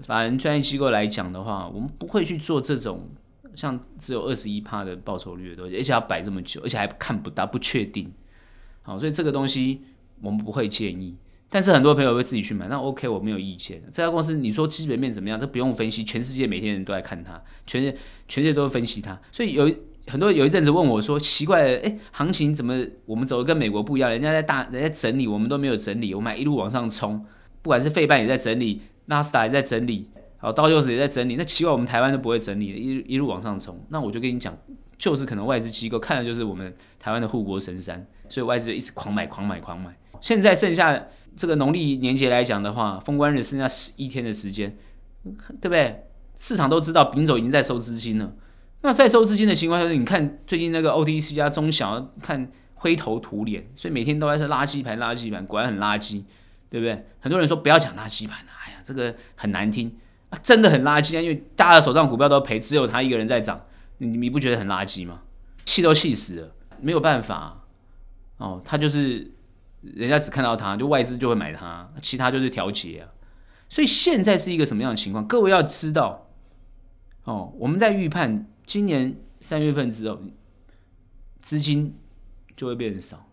[0.04, 3.10] 法人专业机构来讲的话，我们不会去做这种
[3.56, 8.12] 像只有二十一趴的报酬率的东西，而且要摆这么久，而且还看不到，不确定。
[8.84, 9.82] 好，所以这个东西
[10.22, 11.18] 我们不会建议。
[11.54, 13.84] 但是很多朋友会自己去买，那 OK，我没有意见。
[13.92, 15.38] 这家公司你说基本面怎么样？
[15.38, 17.92] 这不用分析，全世界每天人都在看它，全世
[18.26, 19.20] 全世界都会分析它。
[19.34, 19.70] 所以有
[20.08, 24.10] 很多有一阵子问我说，奇怪了，哎，行情怎么我们走的跟美国不一样？
[24.10, 27.26] 人家在大人家整理，我们都没有整理，我们一路往上冲。
[27.62, 31.36] 不管是费半也在整理，纳斯达也在整理，好，道琼斯也在整理。
[31.36, 33.78] 那奇怪，我们台湾都不会整理，一一路往上冲。
[33.90, 34.58] 那我就跟你讲，
[34.98, 39.94] 就是可能外资机构看的就是我们台湾的护国神山，所以外资就一直狂买、狂买、狂买。
[40.22, 41.08] 现在剩下。
[41.36, 44.78] 这个农历年节来讲的话，封关日剩下十一天的时间，
[45.24, 46.04] 对不对？
[46.36, 48.34] 市场都知道，丙种已经在收资金了。
[48.82, 56.24] 那在收资金的情况下，你看最近那个 OTC 加中小看灰头土脸，所以每天都在是垃圾盘、垃圾盘，果然很垃圾，
[56.70, 57.06] 对不对？
[57.20, 59.96] 很多人说不要讲垃圾盘了，哎呀，这个很难听，
[60.30, 61.22] 啊、真的很垃圾啊！
[61.22, 63.64] 因为大家的手上股票都赔，只有他一个人在涨，
[64.00, 65.22] 你你不觉得很垃圾吗？
[65.66, 67.58] 气都气死了，没有办法、啊、
[68.38, 69.32] 哦，他就是。
[69.82, 73.10] 人家只看到它，就外资就会买它，其他就是调节啊。
[73.68, 75.28] 所以现在是一个什么样的情况？
[75.28, 76.30] 各位要知道
[77.24, 80.20] 哦，我们在预判今年三月份之后，
[81.40, 81.96] 资金
[82.56, 83.30] 就会变少，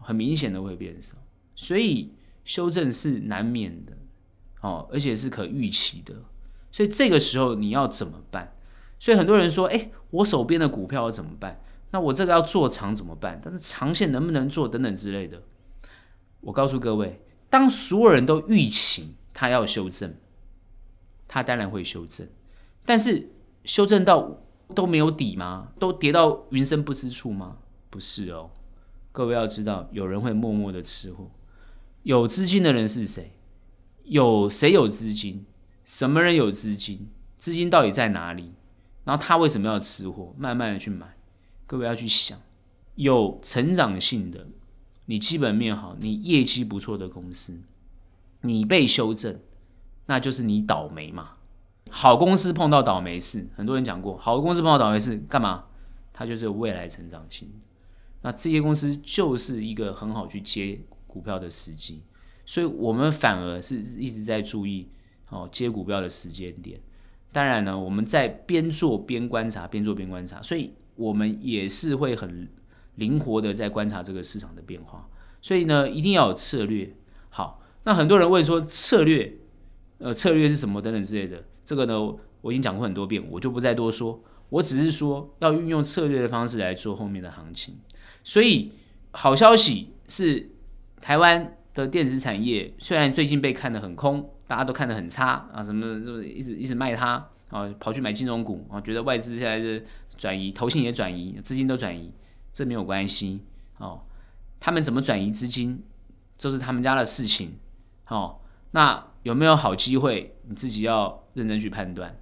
[0.00, 1.16] 很明显的会变少，
[1.54, 2.12] 所以
[2.44, 3.92] 修正是难免的
[4.62, 6.14] 哦，而且是可预期的。
[6.70, 8.54] 所以这个时候你要怎么办？
[8.98, 11.60] 所以很多人说：“哎，我手边的股票要怎么办？
[11.90, 13.38] 那我这个要做长怎么办？
[13.44, 14.66] 但是长线能不能做？
[14.66, 15.42] 等等之类的。”
[16.42, 20.14] 我告诉各位，当所有人都预期他要修正，
[21.26, 22.28] 他当然会修正。
[22.84, 23.30] 但是
[23.64, 24.42] 修正到
[24.74, 25.72] 都没有底吗？
[25.78, 27.58] 都跌到云深不知处吗？
[27.88, 28.50] 不是哦。
[29.12, 31.30] 各位要知道，有人会默默的吃货。
[32.02, 33.32] 有资金的人是谁？
[34.04, 35.46] 有谁有资金？
[35.84, 37.08] 什么人有资金？
[37.36, 38.52] 资金到底在哪里？
[39.04, 40.34] 然后他为什么要吃货？
[40.36, 41.16] 慢慢的去买。
[41.66, 42.40] 各位要去想，
[42.96, 44.46] 有成长性的。
[45.06, 47.60] 你基本面好，你业绩不错的公司，
[48.42, 49.40] 你被修正，
[50.06, 51.32] 那就是你倒霉嘛。
[51.90, 55.64] 好公司碰到倒霉事，很多人讲过，好公司碰到倒霉事干嘛？
[56.12, 57.50] 它就是有未来成长性。
[58.22, 62.00] 那这些公司就是一个很好去接股票的时机，
[62.46, 64.88] 所以我们反而是一直在注意
[65.30, 66.80] 哦接股票的时间点。
[67.32, 72.48] 当然呢，我们在边做边观察，边做边观察，所以我们也是会很。
[72.96, 75.08] 灵活的在观察这个市场的变化，
[75.40, 76.94] 所以呢，一定要有策略。
[77.30, 79.38] 好，那很多人问说策略，
[79.98, 81.98] 呃，策略是什么等等之类的，这个呢，
[82.42, 84.22] 我已经讲过很多遍，我就不再多说。
[84.50, 87.78] 我只是说要运用策略的方式来做后面的行情。
[88.22, 88.72] 所以
[89.12, 90.50] 好消息是，
[91.00, 99.82] 台湾的电子产业虽然最近被看得很空，大家都看得很差啊，什么就一直一直卖它啊，跑去买金融股啊，觉得外资现在是
[100.18, 102.12] 转移，投信也转移，资金都转移。
[102.52, 103.40] 这没有关系
[103.78, 104.02] 哦，
[104.60, 105.82] 他们怎么转移资金，
[106.36, 107.58] 这是他们家的事情。
[108.08, 108.40] 哦，
[108.72, 112.18] 那有没有好机会，你自己要认真去判断。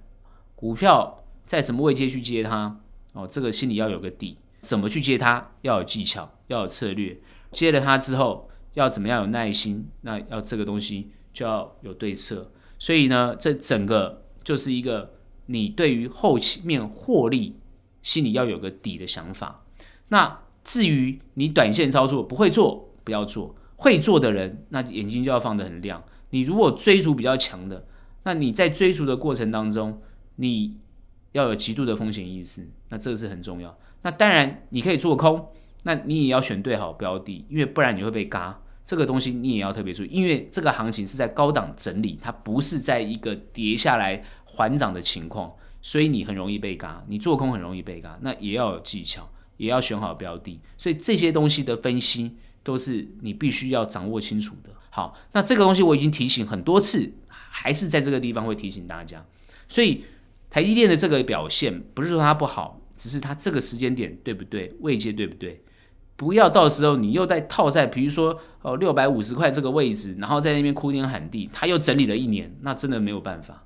[0.55, 2.79] 股票在什么位阶去接它，
[3.13, 4.37] 哦，这个心里要有个底。
[4.61, 7.19] 怎么去接它，要有技巧，要有策略。
[7.51, 9.89] 接了它之后，要怎么样有耐心？
[10.01, 12.51] 那要这个东西就要有对策。
[12.77, 15.15] 所以呢，这整个就是一个
[15.47, 17.59] 你对于后期面获利
[18.03, 19.60] 心里要有个底的想法。
[20.11, 26.03] 那至于你短线操作不会做，不要做；会做的人，那眼睛就要放得很亮。
[26.31, 27.87] 你如果追逐比较强的，
[28.23, 30.01] 那你在追逐的过程当中，
[30.35, 30.77] 你
[31.31, 33.77] 要有极度的风险意识，那这个是很重要。
[34.01, 35.47] 那当然你可以做空，
[35.83, 38.61] 那你也要选对好标的，因为不然你会被嘎。
[38.83, 49.29] 这个东西你也要特别注意，因为这个行情是在高档整理，它不是在一个跌下来缓涨的情况，所以你很容易被嘎，你做空很容易被嘎，那也要有技巧。
[49.61, 54.71] 也要选好标的，所以这些东西的分析都是你必须要掌握清楚的。
[54.89, 59.23] 好，那这个东西我已经提醒很多次，还是在这个地方会提醒大家。
[59.69, 60.03] 所以
[60.49, 65.61] 台积电的这个表现不是说它不好，只是它这个时间点对不对，位阶对不对，
[66.15, 73.63] 不要到时候你又再套在，比如说哦六百五十块这个位置，然后在那边哭天喊地，他又整理了一年，那真的没有办法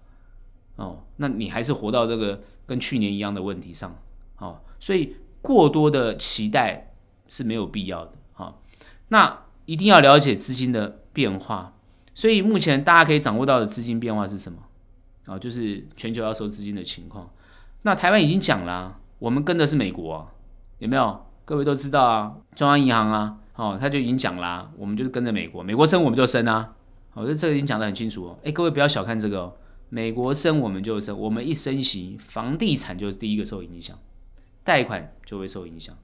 [0.76, 1.06] 哦。
[1.16, 3.98] 那你还是活到这个跟去年一样的问题上
[4.40, 4.60] 哦。
[4.78, 5.16] 所以
[5.46, 6.92] 过多的期待
[7.28, 8.56] 是没有必要的哦。
[9.10, 11.74] 那一定要了解资金的变化。
[12.16, 14.58] 所以目前大家可以掌握到的资金变化是什么？
[15.26, 17.30] 啊，就是全球要收资金的情况。
[17.84, 20.28] 那台湾已经讲了，我们跟的是美国，
[20.80, 21.26] 有没有？
[21.44, 26.74] 各位都知道啊，中央银行啊，哦，他就已经讲了，我们就是跟着美国，美国升我们就升啊。
[27.14, 28.40] 我觉得这个已经讲得很清楚哦。
[28.44, 29.54] 哎，各位不要小看这个哦，
[29.90, 33.98] 美国升我们就升，我们一升息，房地产就是第一个受影响，
[34.66, 35.96] 贷款就会受影响，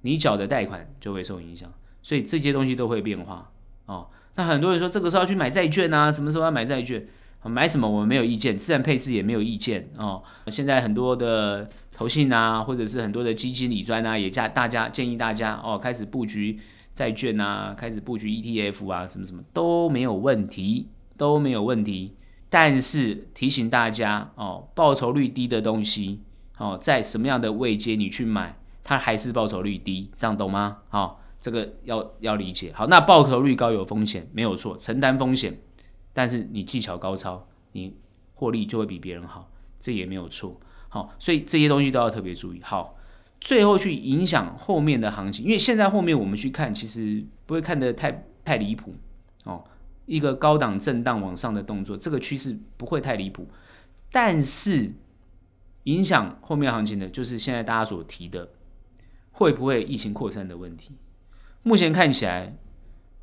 [0.00, 3.52] 你缴的贷款就会受影响，所以这些东西都会变化
[3.84, 4.08] 哦。
[4.34, 7.06] 那很多人说这个时候要去买债券啊，什么时候要买债券？
[7.44, 10.20] 买什么我们没有意见，自然配置也没有意见哦。
[10.48, 16.58] 现在很多的投信啊，或者是很多的基金理专啊，也加大家建议大家哦，开始布局
[16.92, 22.16] 债券啊，开始布局 ETF 啊，什么什么都没有问题，都没有问题。
[22.48, 26.22] 但是提醒大家哦，报酬率低的东西
[26.58, 30.78] 哦，在什么样的位阶你去买，它还是报酬率低，这样懂吗？
[30.88, 32.72] 好、这个要要理解。
[32.74, 35.60] 好，那报酬率高有风险，没有错，承担风险。
[36.12, 37.94] 但是你技巧高超，你
[38.34, 40.58] 获利就会比别人好，这也没有错。
[40.88, 42.60] 好，所以这些东西都要特别注意。
[42.62, 42.96] 好，
[43.38, 48.94] 最后去影响后面的行情，因为现在后面我们去看，其实不会看得太太离谱
[49.44, 49.62] 哦。
[50.06, 53.46] 一个高档震荡往上的动作，这个趋势不会太离谱。
[54.10, 54.92] 但是
[55.86, 58.50] 影响后面行情的，就是现在大家所提的，
[59.32, 60.92] 会不会疫情扩散的问题。
[61.62, 62.56] 目前看起来，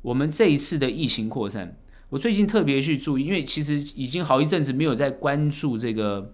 [0.02, 1.78] 我们这一次的疫情扩散。
[2.10, 6.32] 我最近特别去注意，因为其实已经好一阵子没有在关注这个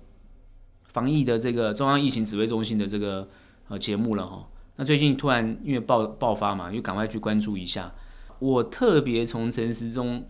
[0.84, 3.28] 防疫的这个中央疫情指挥中心的这个
[3.68, 4.48] 呃节目了哈。
[4.76, 7.92] 那最近突然因为爆爆发嘛，就赶快去关注一下。
[8.38, 10.24] 我特别从陈时中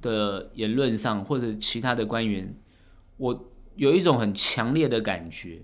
[0.00, 2.54] 的言论上，或者其他的官员，
[3.16, 5.62] 我有一种很强烈的感觉，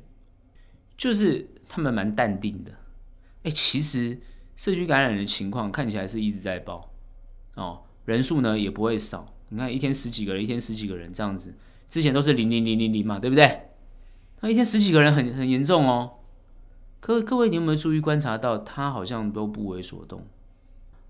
[0.97, 2.73] 就是他们蛮淡定的。
[3.43, 4.21] 哎，其实
[4.57, 6.93] 社区感染的情况看起来是一直在爆
[7.57, 7.83] 哦。
[8.05, 11.55] 人数呢也不会少，你看一天十几个人，一天十几个人这样子，
[11.89, 13.69] 之前都是零零零零零嘛，对不对？
[14.41, 16.19] 那一天十几个人很很严重哦。
[16.99, 20.27] 各位各位，你有没有注意观察到，他好像都不为所动，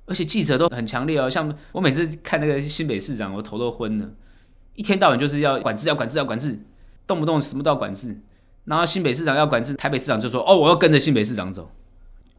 [0.06, 1.28] 而且记者都很强烈哦。
[1.30, 4.10] 像我每次看那个新北市长，我头都昏了，
[4.74, 6.62] 一天到晚就是要管制，要管制，要管制，
[7.12, 8.20] 动不动什么都要管制。
[8.64, 11.70] 然后新北市长要管制，台北市长就说：“哦，我要跟着新北市长走。”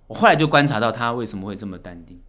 [0.07, 2.19] 我后来就观察到他为什么会这么淡定。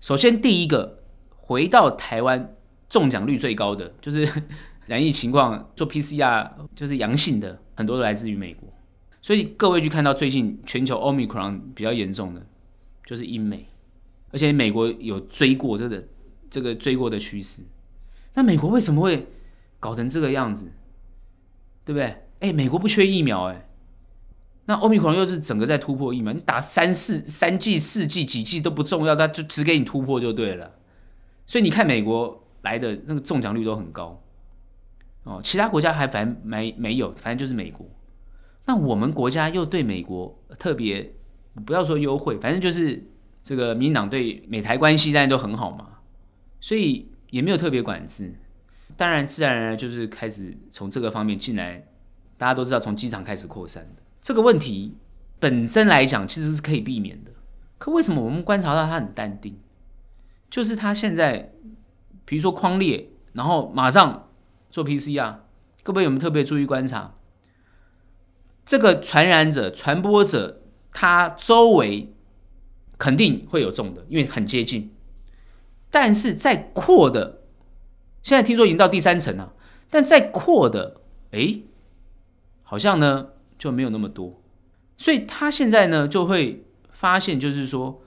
[0.00, 1.00] 首先第一个。
[1.46, 2.54] 回到台湾，
[2.88, 4.26] 中奖率最高的就是
[4.88, 8.66] 染疫情况做 PCR 就是阳性的，很多都来自于美国。
[9.20, 12.40] 所以各位去看到最近全球 Omicron 比较严重的，
[13.04, 13.68] 就是英美，
[14.30, 16.02] 而且美国有追过这个
[16.48, 17.62] 这个追过的趋势。
[18.32, 19.26] 那美国为什么会
[19.78, 20.72] 搞成这个样子？
[21.84, 22.16] 对不对？
[22.40, 23.68] 哎，美国不缺疫苗哎，
[24.66, 30.72] 那 Omicron 又是整个在突破疫苗，你打三四三剂四剂几剂都不重要，它就只给你突破就对了。
[31.46, 34.22] 所以你看，美国来的那个中奖率都很高
[35.24, 37.86] 哦，其他国家还反正没没有，反正就是美国。
[38.66, 41.14] 那我们国家又对美国特别，
[41.66, 43.02] 不要说优惠，反正就是
[43.42, 45.88] 这个民进党对美台关系当然都很好嘛，
[46.60, 48.34] 所以也没有特别管制。
[48.96, 51.86] 当然，自然而然就是开始从这个方面进来。
[52.36, 54.96] 大家都知道，从机场开始扩散的这个问题
[55.38, 57.30] 本身来讲，其实是可以避免的。
[57.78, 59.56] 可为什么我们观察到他很淡定？
[60.50, 61.52] 就是他现在，
[62.24, 64.30] 比如说框列，然后马上
[64.68, 65.36] 做 PCR，
[65.84, 67.14] 各位有没有特别注意观察？
[68.64, 72.12] 这个传染者、传播者，他周围
[72.98, 74.92] 肯定会有中的，因为很接近。
[75.88, 77.43] 但是在扩的，
[78.24, 79.52] 现在听说已经到第三层了，
[79.88, 81.00] 但再扩的，
[81.30, 81.60] 哎，
[82.64, 84.42] 好像呢就没有那么多。
[84.96, 88.02] 所以他现在呢就会发现，就是说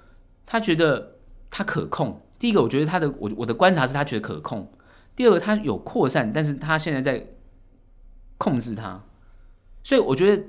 [0.46, 2.22] 他觉得他可控。
[2.40, 4.72] 第一个，我觉得他的我我的观察是他觉得可控。
[5.16, 7.28] 第二个，他有扩散，但是他现在在
[8.38, 9.04] 控制它。
[9.84, 10.44] 所以我觉得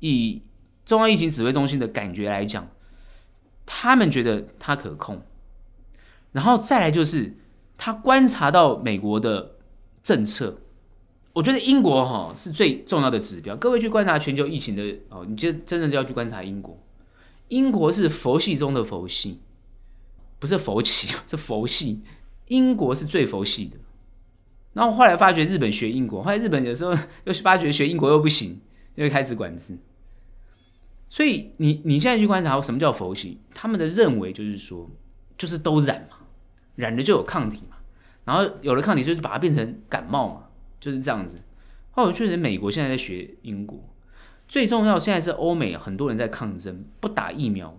[0.00, 0.42] 以
[0.84, 2.68] 中央疫情指挥中心的感觉来讲，
[3.66, 5.22] 他们觉得他可控。
[6.32, 7.36] 然后再来就是
[7.82, 9.52] 他观察到美国的
[10.02, 10.58] 政策，
[11.32, 13.56] 我觉得英国哈是最重要的指标。
[13.56, 16.78] 各位去观察全球疫情的哦，你就真的就要去观察英国。
[17.48, 19.40] 英国是佛系中的佛系。
[20.38, 22.02] 不是佛系， 是佛系。
[22.48, 23.78] 英国是最佛系的，
[24.74, 28.60] 然后后来发觉日本学英国，后来日本有时候 又发觉学英国又不行，
[28.94, 29.78] 就开始管制。
[31.08, 34.90] 所以你你现在去观察什么叫佛系，他们的认为就是说，
[35.38, 36.18] 就是都染嘛，
[36.76, 37.62] 染了就有抗体，
[38.30, 40.42] 然后有了抗体就是把它变成感冒嘛，
[40.78, 41.40] 就是这样子。
[41.90, 43.92] 后来我确实美国现在在学英国，
[44.46, 47.76] 最重要现在是欧美很多人在抗争，不打疫苗。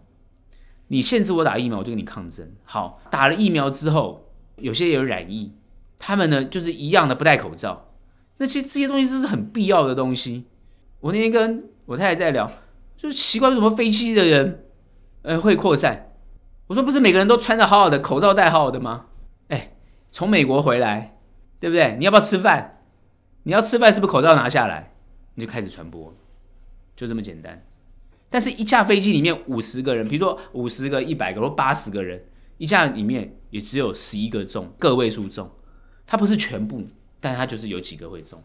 [0.89, 2.51] 你限制我打疫苗，我就跟你抗争。
[2.65, 5.53] 好，打了疫苗之后，有些有染疫，
[5.97, 7.93] 他们呢就是一样的不戴口罩。
[8.39, 10.47] 那些这些东西这是很必要的东西。
[10.99, 12.51] 我那天跟我太太在聊，
[12.97, 14.65] 就奇怪为什么飞机的人，
[15.21, 16.11] 呃，会扩散。
[16.67, 19.05] 我说不是每个人都穿得好好的，口罩戴好好的吗？
[20.11, 21.17] 从美国回来，
[21.59, 21.95] 对不对？
[21.97, 22.83] 你要不要吃饭？
[23.43, 24.93] 你要吃饭是不是口罩拿下来，
[25.33, 26.13] 你就开始传播，
[26.95, 27.65] 就这么简单。
[28.29, 32.23] 但是，一架飞机里面五十个人，比如说五十个、一百个或八十个人，
[32.57, 35.49] 一架里面也只有十一个中，个位数中，
[36.05, 36.83] 它不是全部，
[37.19, 38.41] 但它就是有几个会中。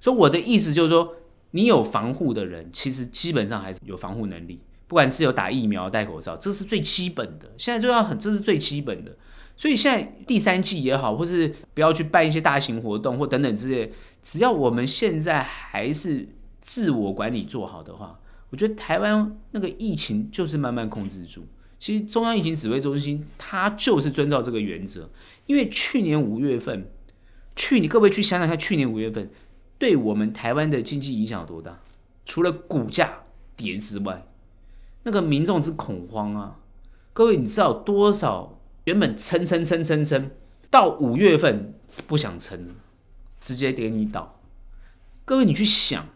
[0.00, 1.16] 所以我的意思就是说，
[1.50, 7.52] 你有防护的人，其实基本上还是有防护能力，不管是有打疫苗、戴口罩，这是最基本的。
[7.56, 9.16] 现在就要很，这是最基本的。
[9.58, 13.92] 所以现在第三季也好，或是不要去办一些大型活动或等等之类，
[14.22, 16.28] 只要我们现在还是
[16.60, 18.20] 自我管理做好的话。
[18.50, 21.44] 我觉得台湾那个疫情就是慢慢控制住。
[21.78, 25.10] 其实中央疫情指挥中心它就是遵照这个原则。
[25.46, 26.88] 因为去年五月份，
[27.56, 29.28] 去你各位去想想看，去年五月份
[29.76, 31.80] 对我们台湾的经济影响有多大？
[32.24, 33.24] 除了股价
[33.56, 34.26] 跌之外，
[35.02, 36.58] 那个民众之恐慌啊！
[37.12, 38.57] 各位你知道多少
[38.88, 40.30] 原本撑撑撑撑撑
[40.70, 42.74] 到五月份是不想撑，
[43.38, 44.40] 直接给你倒。
[45.26, 46.06] 各位你去想，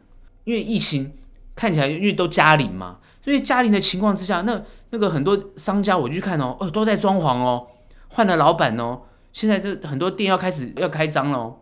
[0.45, 1.12] 因为疫情。
[1.55, 7.66] 看起来因为都加零嘛，所以加零的情况之下，那那个很多商家我去看哦，哦都在装潢哦，
[8.09, 9.03] 换了老板哦，
[9.35, 11.59] 现在这很多店要开始要开张了哦，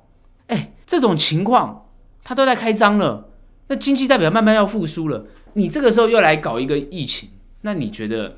[0.46, 1.90] 哎，这种情况
[2.22, 3.30] 他都在开张了，
[3.66, 7.30] 那经济代表慢慢要复苏了，你这个时候又来搞一个疫情，
[7.62, 8.36] 那你觉得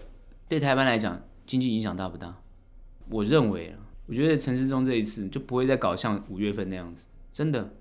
[0.49, 2.39] 对台湾来讲经济影响大不大？
[3.11, 7.75] 我认为啊，我觉得陈世忠这一次就不会再搞像五月份那样子，真的，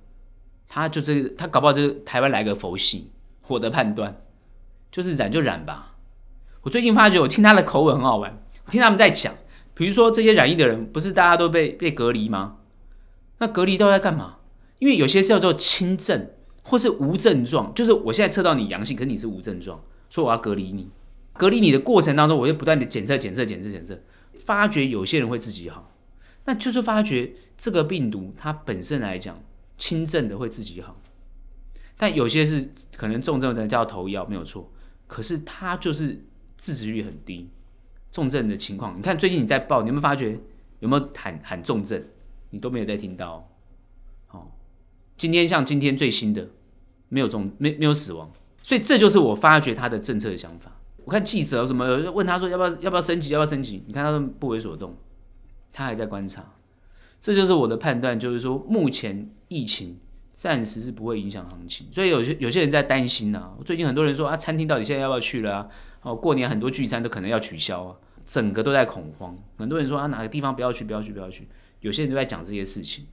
[0.68, 3.12] 他就这他搞不好就是台湾来个佛系。
[3.48, 4.22] 我的判断
[4.90, 5.98] 就是染就染吧。
[6.62, 8.42] 我最近发觉，我听他的口吻很好玩。
[8.66, 9.34] 我听他们在讲，
[9.74, 12.58] 比如说这些染疫的人，不是大家都被被隔离吗？
[13.40, 14.38] 那隔离都在干嘛？
[14.80, 16.30] 因为有些是叫做轻症
[16.64, 20.90] 或是无症状，就是我现在测到你阳性，可是你是无症状，所以我要隔离你。
[21.34, 24.00] 隔离你的过程当中，我就不断的检测、检测、检测、检测，
[24.46, 25.92] 发觉有些人会自己好，
[26.46, 29.42] 那就是发觉这个病毒它本身来讲，
[29.78, 31.00] 轻症的会自己好。
[31.98, 34.72] 但有些是可能重症的叫投药没有错，
[35.08, 36.26] 可是它就是
[36.58, 37.50] 致死率很低。
[38.12, 40.38] 重症的情况，你看最近你在报，你有没有发觉
[40.80, 42.04] 有没有喊喊重症？
[42.50, 43.48] 你都没有在听到。
[44.32, 44.52] 哦，
[45.16, 46.50] 今天像今天最新的
[47.08, 48.30] 没有重没没有死亡，
[48.64, 50.81] 所以这就是我发觉他的政策的想法。
[51.12, 53.84] 看记者什么问他说要不要要不要升级要不要升级？
[53.86, 54.96] 你看他都不为所动，
[55.72, 56.54] 他还在观察。
[57.20, 60.00] 这就是我的判断，就是说目前疫情。
[60.34, 65.68] 暂时是不会影响行情，所以有些有些人在担心呐、最近很多人说啊，餐厅到底现在要不要去了啊？
[66.02, 67.96] 哦，过年很多聚餐都可能要取消啊，
[68.26, 69.38] 整个都在恐慌。
[69.58, 71.48] 很多人说啊，哪个地方不要去，不要去，不要去。
[71.82, 73.06] 有些人都在讲这些事情。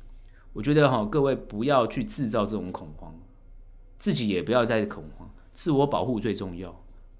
[0.52, 3.12] 我觉得哈，各位不要去制造这种恐慌，
[3.98, 6.74] 自己也不要再恐慌，自我保护最重要。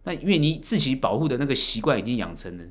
[0.09, 2.65] 那因为你自己保护的那个习惯已经养成了，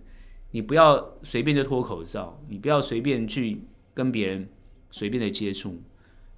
[0.49, 3.61] 你不要随便就脱口罩，你不要随便去
[3.93, 4.49] 跟别人
[4.89, 5.79] 随便的接触。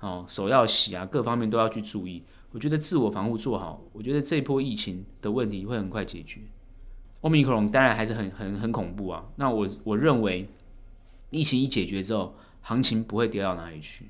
[0.01, 2.21] 哦，手要洗啊，各方面都要去注意。
[2.51, 6.41] 我觉得自我防护做好，我觉得这波疫情的问题会很快解决。
[7.21, 9.25] 欧米克隆当然还是很很很恐怖啊。
[9.37, 10.49] 那我我认为，
[11.29, 14.03] 疫情一解决之后，行情不会跌到哪里去。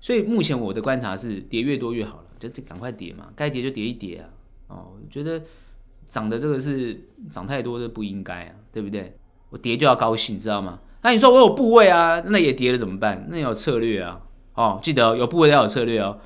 [0.00, 4.30] 所以目前我的观察是，跌越多越好了，就赶快跌嘛，该跌就跌一跌啊。
[4.68, 5.42] 哦，我觉得
[6.10, 9.16] 涨的这个是涨太多的不应该啊，对不对？
[9.50, 10.80] 我跌就要高兴，知道吗？
[11.02, 13.26] 那你说我有部位啊，那也跌了怎么办？
[13.30, 14.20] 那有策略啊。
[14.54, 16.18] 哦，记得有部位要有策略哦。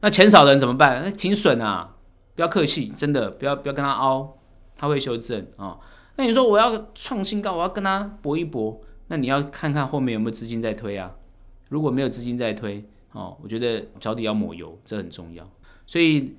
[0.00, 1.02] 那钱少的人怎么办？
[1.04, 1.96] 那停损啊，
[2.36, 4.38] 不要客气，真的不要不要跟他凹，
[4.76, 5.78] 他会修正哦。
[6.16, 11.10] 那你说我要创新高，我要跟他搏一搏，那你要看看后面有没有资金在推啊。
[11.68, 15.48] 如果没有资金在推，哦，我觉得脚底要抹油，这很重要。
[15.86, 16.36] 所以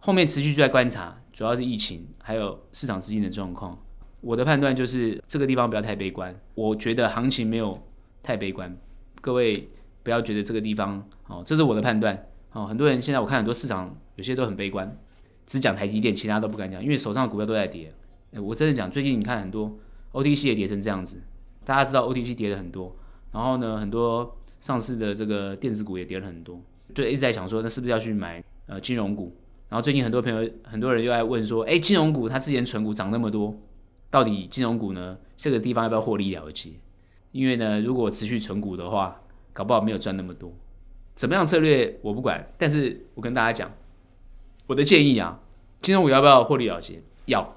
[0.00, 3.78] 后面持续就在观察，主要是疫情还有市场资金的状况。
[4.20, 7.80] 我的判断就是这个地方不要太悲观，我觉得行情没有
[8.24, 8.76] 太悲观，
[9.20, 9.68] 各位。
[10.02, 12.66] 不要觉得这个地方哦，这是我的判断哦。
[12.66, 14.98] 很多人现在我看很多市场有些都很悲观，
[15.46, 17.92] 只讲台积电，其他都不敢讲，因为手上的股票都在跌。
[18.32, 19.78] 我真的讲，最近你看很多
[20.12, 21.22] OTC 也跌成这样子，
[21.64, 22.96] 大家知道 OTC 跌了很多，
[23.30, 26.60] 然后呢，很多上市的这个电子股也跌了很多，
[26.94, 29.36] 就一直在想说，那是不是要去买呃金融股？
[29.68, 33.54] 然后最近很多朋友、很多人又在问说，哎，金融股它之前存股涨那么多，
[34.10, 36.70] 到底金融股呢这个地方要不要获利了结？
[37.32, 39.20] 因为呢，如果持续存股的话，
[39.52, 40.52] 搞不好没有赚那么多。
[41.14, 43.70] 怎么样策略我不管，但是我跟大家讲，
[44.66, 45.38] 我的建议啊，
[45.82, 47.02] 金融股要不要获利了结？
[47.26, 47.56] 要。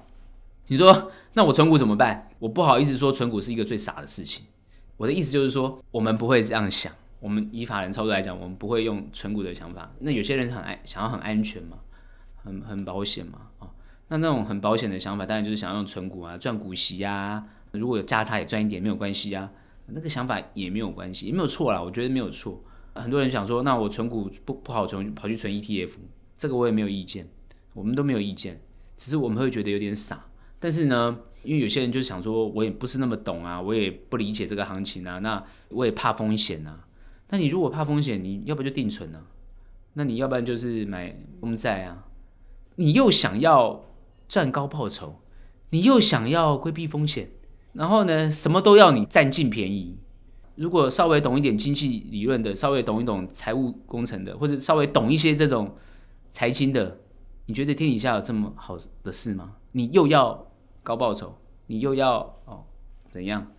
[0.66, 2.30] 你说那我存股怎么办？
[2.38, 4.44] 我不好意思说存股是一个最傻的事情。
[4.96, 6.92] 我的意思就是说，我们不会这样想。
[7.20, 9.90] 我们以法人操作来讲，我们不会用存股的想法。
[10.00, 11.78] 那有些人很安，想要很安全嘛，
[12.42, 13.70] 很很保险嘛，啊，
[14.08, 19.50] 那那种很保险的想法，当然就是想要用存股啊，赚股息呀，如果有价差也赚一点没有关系啊。
[19.86, 22.62] 那个想法也没有关系，也没有错啦，我觉得没有错。
[22.94, 25.90] 很多人想说，那我存股不不好存，跑去存 ETF，
[26.36, 27.28] 这个我也没有意见，
[27.74, 28.60] 我们都没有意见，
[28.96, 30.24] 只是我们会觉得有点傻。
[30.60, 36.86] 但是呢，因为有些人就想说，我也不是那么懂啊，我也不理解这个行情啊，那我也怕风险啊。
[37.30, 39.20] 那你如果怕风险，你要不就定存呢？
[39.94, 42.06] 那你要不然就是买公债啊。
[42.76, 43.84] 你又想要
[44.28, 45.20] 赚高报酬，
[45.70, 47.30] 你又想要规避风险。
[47.72, 49.98] 然后呢，什么都要你占尽便宜。
[50.56, 55.74] 如果稍微懂一点经济理论的，稍微懂一懂财务工程的，或者稍微懂一些这种
[56.30, 57.00] 财经的，
[57.46, 59.54] 你觉得天底下有这么好的事吗？
[59.72, 60.52] 你又要
[60.82, 61.34] 高报酬，
[61.68, 62.64] 你又要哦
[63.08, 63.50] 怎样？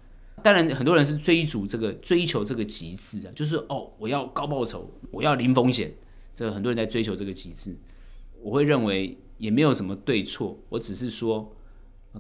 [0.44, 5.92] 当然，很多人是追逐这个追求这个极致啊，就是哦，我要高报酬，我要零风险。
[6.36, 7.76] 这很多人在追求这个极致。
[8.44, 11.56] 我会认为也没有什么对错，我只是说，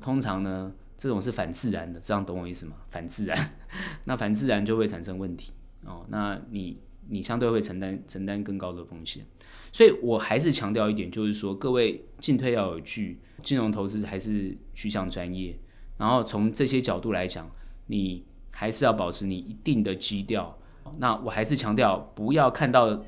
[0.02, 0.74] 通常呢。
[0.96, 2.76] 这种是反自然的，这样懂我意思吗？
[2.88, 3.56] 反自然，
[4.06, 5.52] 那反自然就会产生问题
[5.84, 6.06] 哦。
[6.08, 6.78] 那你
[7.10, 9.26] 你相对会承担承担更高的风险，
[9.74, 15.60] 所以我还是强调一点，就是说各位进退要有据，金融投资还是趋向专业。
[15.98, 17.50] 然后从这些角度来讲，
[17.88, 20.58] 你还是要保持你一定的基调。
[21.00, 23.04] 那我还是强调，不要看到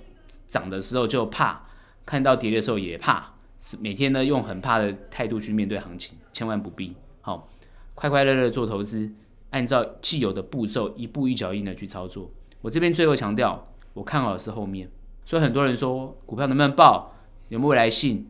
[0.48, 1.65] 涨的时候就怕，
[2.06, 6.96] 看到跌的时候也怕，是每天呢用很怕的态度去面对行情，千万不必。
[7.22, 7.50] 好。
[7.98, 9.10] 快快乐乐做投资，
[9.52, 12.30] 按照既有的步骤，一步一脚印的去操作。
[12.60, 14.90] 我这边最后强调，我看好的是后面。
[15.24, 17.14] 所以很多人说股票能不能爆，
[17.48, 18.28] 有没有未来性？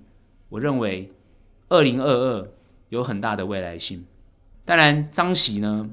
[0.50, 1.12] 我认为
[1.70, 2.48] 二零二二
[2.90, 4.06] 有很大的未来性。
[4.66, 5.90] 当然，张喜呢，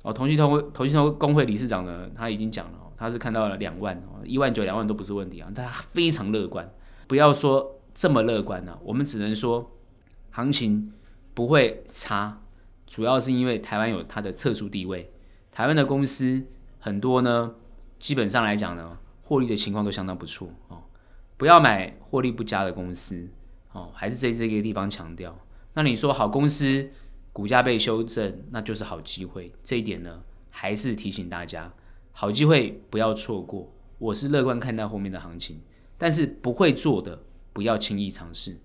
[0.00, 6.66] 哦，同心投同心投工会理事长呢，他已经讲了，他是看到了两万，一万九两万都不是问题啊，他非常乐观。
[7.12, 9.70] 不要说这么乐观呢、啊，我们只能说
[10.30, 10.94] 行情
[11.34, 12.40] 不会差。
[12.86, 15.12] 主要是因为台湾有它的特殊地位，
[15.50, 16.42] 台湾的公司
[16.78, 17.54] 很多呢，
[18.00, 20.84] 基本上来讲呢，获利的情况都相当不错哦。
[21.36, 23.28] 不要买获利不佳的公司
[23.72, 25.38] 哦，还是在这个地方强调。
[25.74, 26.88] 那你说好公司
[27.30, 29.52] 股价被修正，那就是好机会。
[29.62, 31.70] 这一点呢，还是提醒大家，
[32.12, 33.70] 好机会不要错过。
[33.98, 35.60] 我是乐观看待后面的行情，
[36.02, 37.22] 但是不会做的
[37.52, 38.58] 不要轻易尝试，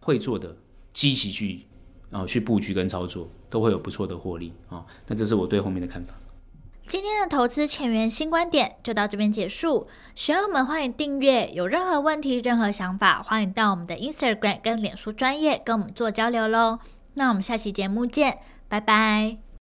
[0.00, 0.56] 会做的
[0.94, 1.66] 积极去。
[2.10, 4.82] 啊去布局跟操作，都会有不错的获利啊。
[5.06, 6.14] 那这是我对后面的看法。
[6.86, 9.86] 今天的投资前沿新观点就到这边结束。
[10.14, 16.78] 学友们欢迎订阅，有任何问题、任何想法，欢迎到我们的 Instagram 跟脸书专业跟我们做交流喽。
[17.12, 19.47] 那我们下期节目见，拜拜。